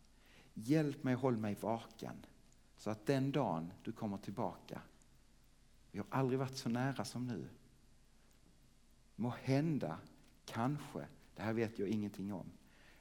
Hjälp 0.55 1.05
mig, 1.05 1.14
håll 1.14 1.37
mig 1.37 1.57
vaken 1.61 2.16
så 2.77 2.90
att 2.90 3.07
den 3.07 3.33
dagen 3.33 3.73
du 3.83 3.92
kommer 3.92 4.19
tillbaka, 4.19 4.81
vi 5.90 5.99
har 5.99 6.07
aldrig 6.11 6.38
varit 6.38 6.57
så 6.57 6.69
nära 6.69 7.05
som 7.05 7.27
nu. 7.27 7.49
Må 9.16 9.35
hända, 9.42 9.99
kanske, 10.45 11.07
det 11.35 11.42
här 11.42 11.53
vet 11.53 11.79
jag 11.79 11.88
ingenting 11.88 12.33
om, 12.33 12.47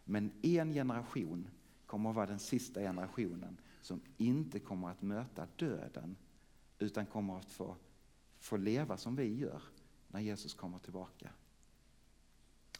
men 0.03 0.31
en 0.41 0.73
generation 0.73 1.47
kommer 1.95 2.09
att 2.09 2.15
vara 2.15 2.25
den 2.25 2.39
sista 2.39 2.79
generationen 2.79 3.57
som 3.81 4.01
inte 4.17 4.59
kommer 4.59 4.89
att 4.89 5.01
möta 5.01 5.47
döden 5.55 6.15
utan 6.79 7.05
kommer 7.05 7.37
att 7.37 7.51
få, 7.51 7.75
få 8.39 8.57
leva 8.57 8.97
som 8.97 9.15
vi 9.15 9.35
gör 9.35 9.61
när 10.07 10.19
Jesus 10.19 10.53
kommer 10.53 10.79
tillbaka. 10.79 11.31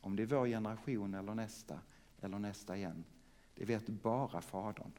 Om 0.02 0.16
det 0.16 0.24
är 0.24 0.28
vår 0.28 0.48
generation 0.48 1.14
eller 1.14 1.36
nästa 1.36 1.80
eller 2.22 2.40
nästa 2.40 2.78
igen, 2.78 3.04
det 3.54 3.66
vet 3.66 3.88
bara 3.88 4.42
Fadern. 4.42 4.92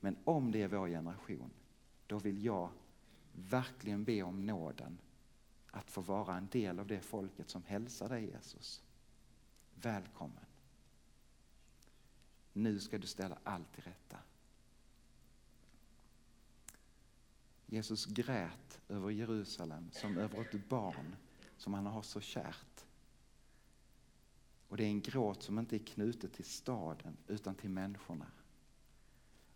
Men 0.00 0.16
om 0.24 0.52
det 0.52 0.62
är 0.62 0.68
vår 0.68 0.88
generation, 0.88 1.50
då 2.06 2.18
vill 2.18 2.44
jag 2.44 2.70
verkligen 3.32 4.04
be 4.04 4.22
om 4.22 4.46
nåden 4.46 4.98
att 5.70 5.90
få 5.90 6.00
vara 6.00 6.36
en 6.36 6.48
del 6.48 6.78
av 6.78 6.86
det 6.86 7.00
folket 7.00 7.50
som 7.50 7.62
hälsar 7.62 8.08
dig 8.08 8.30
Jesus. 8.30 8.82
Välkommen. 9.74 10.47
Nu 12.58 12.80
ska 12.80 12.98
du 12.98 13.06
ställa 13.06 13.38
allt 13.42 13.72
till 13.72 13.82
rätta. 13.82 14.16
Jesus 17.66 18.06
grät 18.06 18.80
över 18.88 19.10
Jerusalem 19.10 19.90
som 19.92 20.18
över 20.18 20.40
ett 20.40 20.68
barn 20.68 21.16
som 21.56 21.74
han 21.74 21.86
har 21.86 22.02
så 22.02 22.20
kärt. 22.20 22.84
Och 24.68 24.76
det 24.76 24.84
är 24.84 24.88
en 24.88 25.00
gråt 25.00 25.42
som 25.42 25.58
inte 25.58 25.76
är 25.76 25.86
knutet 25.86 26.32
till 26.32 26.44
staden 26.44 27.16
utan 27.26 27.54
till 27.54 27.70
människorna. 27.70 28.26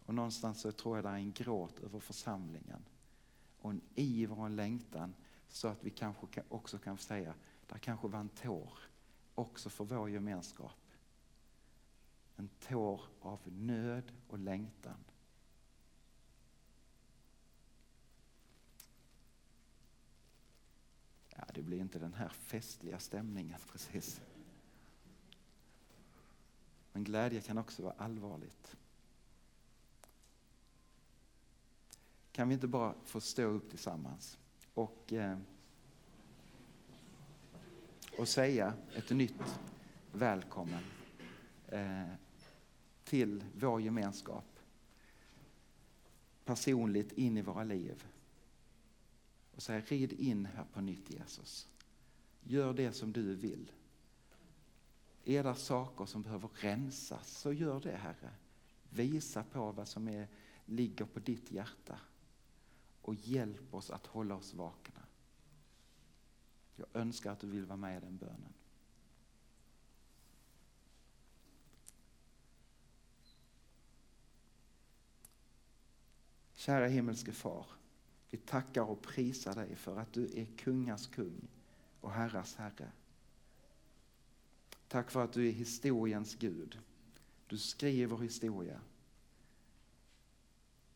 Och 0.06 0.14
någonstans 0.14 0.60
så 0.60 0.72
tror 0.72 0.96
jag 0.96 1.04
det 1.04 1.10
är 1.10 1.14
en 1.14 1.32
gråt 1.32 1.80
över 1.80 2.00
församlingen 2.00 2.84
och 3.58 3.70
en 3.70 3.80
iver 3.94 4.38
och 4.38 4.46
en 4.46 4.56
längtan 4.56 5.14
så 5.48 5.68
att 5.68 5.84
vi 5.84 5.90
kanske 5.90 6.42
också 6.48 6.78
kan 6.78 6.98
säga, 6.98 7.34
där 7.66 7.78
kanske 7.78 8.08
var 8.08 8.20
en 8.20 8.28
tår 8.28 8.72
också 9.34 9.70
för 9.70 9.84
vår 9.84 10.10
gemenskap. 10.10 10.81
En 12.36 12.48
tår 12.48 13.00
av 13.20 13.40
nöd 13.44 14.12
och 14.28 14.38
längtan. 14.38 15.04
Ja, 21.28 21.44
det 21.54 21.62
blir 21.62 21.80
inte 21.80 21.98
den 21.98 22.14
här 22.14 22.28
festliga 22.28 22.98
stämningen 22.98 23.58
precis. 23.72 24.20
Men 26.92 27.04
glädje 27.04 27.40
kan 27.40 27.58
också 27.58 27.82
vara 27.82 27.94
allvarligt. 27.98 28.76
Kan 32.32 32.48
vi 32.48 32.54
inte 32.54 32.66
bara 32.66 32.94
få 33.04 33.20
stå 33.20 33.42
upp 33.42 33.70
tillsammans 33.70 34.38
och, 34.74 35.12
eh, 35.12 35.38
och 38.18 38.28
säga 38.28 38.74
ett 38.94 39.10
nytt 39.10 39.60
välkommen 40.12 40.84
Eh, 41.72 42.14
till 43.04 43.44
vår 43.54 43.80
gemenskap 43.80 44.58
personligt 46.44 47.12
in 47.12 47.36
i 47.36 47.42
våra 47.42 47.64
liv 47.64 48.04
och 49.54 49.62
säga 49.62 49.80
rid 49.80 50.12
in 50.12 50.46
här 50.46 50.64
på 50.72 50.80
nytt 50.80 51.10
Jesus. 51.10 51.68
Gör 52.40 52.74
det 52.74 52.92
som 52.92 53.12
du 53.12 53.34
vill. 53.34 53.72
Är 55.24 55.44
det 55.44 55.54
saker 55.54 56.04
som 56.04 56.22
behöver 56.22 56.48
rensas 56.54 57.38
så 57.38 57.52
gör 57.52 57.80
det 57.80 57.96
Herre. 57.96 58.30
Visa 58.90 59.44
på 59.44 59.72
vad 59.72 59.88
som 59.88 60.08
är, 60.08 60.28
ligger 60.64 61.04
på 61.04 61.20
ditt 61.20 61.50
hjärta 61.50 61.98
och 63.02 63.14
hjälp 63.14 63.74
oss 63.74 63.90
att 63.90 64.06
hålla 64.06 64.34
oss 64.34 64.54
vakna. 64.54 65.02
Jag 66.76 66.86
önskar 66.94 67.32
att 67.32 67.40
du 67.40 67.46
vill 67.46 67.66
vara 67.66 67.76
med 67.76 67.96
i 67.96 68.00
den 68.00 68.16
bönen. 68.16 68.52
Kära 76.62 76.86
himmelske 76.86 77.32
far. 77.32 77.66
Vi 78.30 78.38
tackar 78.38 78.82
och 78.82 79.02
prisar 79.02 79.54
dig 79.54 79.76
för 79.76 79.96
att 79.96 80.12
du 80.12 80.24
är 80.24 80.44
kungars 80.44 81.06
kung 81.06 81.48
och 82.00 82.12
herrars 82.12 82.54
herre. 82.54 82.92
Tack 84.88 85.10
för 85.10 85.24
att 85.24 85.32
du 85.32 85.48
är 85.48 85.52
historiens 85.52 86.34
Gud. 86.34 86.78
Du 87.46 87.58
skriver 87.58 88.18
historia. 88.18 88.80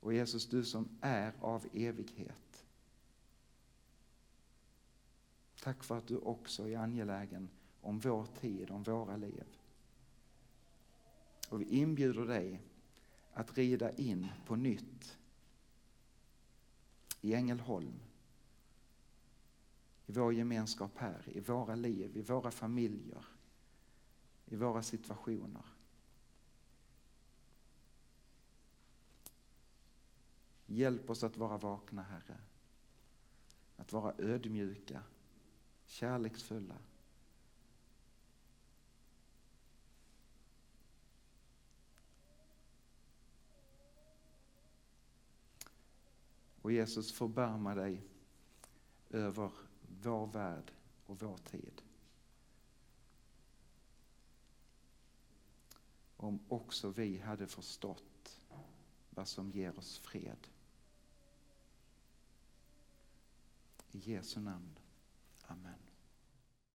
Och 0.00 0.14
Jesus, 0.14 0.46
du 0.46 0.64
som 0.64 0.88
är 1.00 1.32
av 1.40 1.66
evighet. 1.72 2.64
Tack 5.62 5.84
för 5.84 5.98
att 5.98 6.06
du 6.06 6.16
också 6.16 6.68
är 6.68 6.78
angelägen 6.78 7.48
om 7.80 7.98
vår 7.98 8.26
tid, 8.40 8.70
om 8.70 8.82
våra 8.82 9.16
liv. 9.16 9.44
Och 11.48 11.60
vi 11.60 11.64
inbjuder 11.64 12.26
dig 12.26 12.60
att 13.32 13.58
rida 13.58 13.90
in 13.90 14.28
på 14.46 14.56
nytt 14.56 15.18
i 17.20 17.34
Ängelholm, 17.34 18.00
i 20.06 20.12
vår 20.12 20.34
gemenskap 20.34 20.92
här, 20.96 21.28
i 21.28 21.40
våra 21.40 21.74
liv, 21.74 22.16
i 22.16 22.22
våra 22.22 22.50
familjer, 22.50 23.24
i 24.44 24.56
våra 24.56 24.82
situationer. 24.82 25.64
Hjälp 30.66 31.10
oss 31.10 31.24
att 31.24 31.36
vara 31.36 31.58
vakna, 31.58 32.02
Herre. 32.02 32.38
Att 33.76 33.92
vara 33.92 34.14
ödmjuka, 34.18 35.02
kärleksfulla. 35.84 36.76
Och 46.66 46.72
Jesus 46.72 47.12
förbarma 47.12 47.74
dig 47.74 48.02
över 49.10 49.50
vår 50.02 50.26
värld 50.26 50.72
och 51.06 51.22
vår 51.22 51.36
tid. 51.36 51.82
Om 56.16 56.40
också 56.48 56.90
vi 56.90 57.18
hade 57.18 57.46
förstått 57.46 58.40
vad 59.10 59.28
som 59.28 59.50
ger 59.50 59.78
oss 59.78 59.98
fred. 59.98 60.48
I 63.92 63.98
Jesu 64.12 64.40
namn. 64.40 64.78
Amen. 65.46 65.85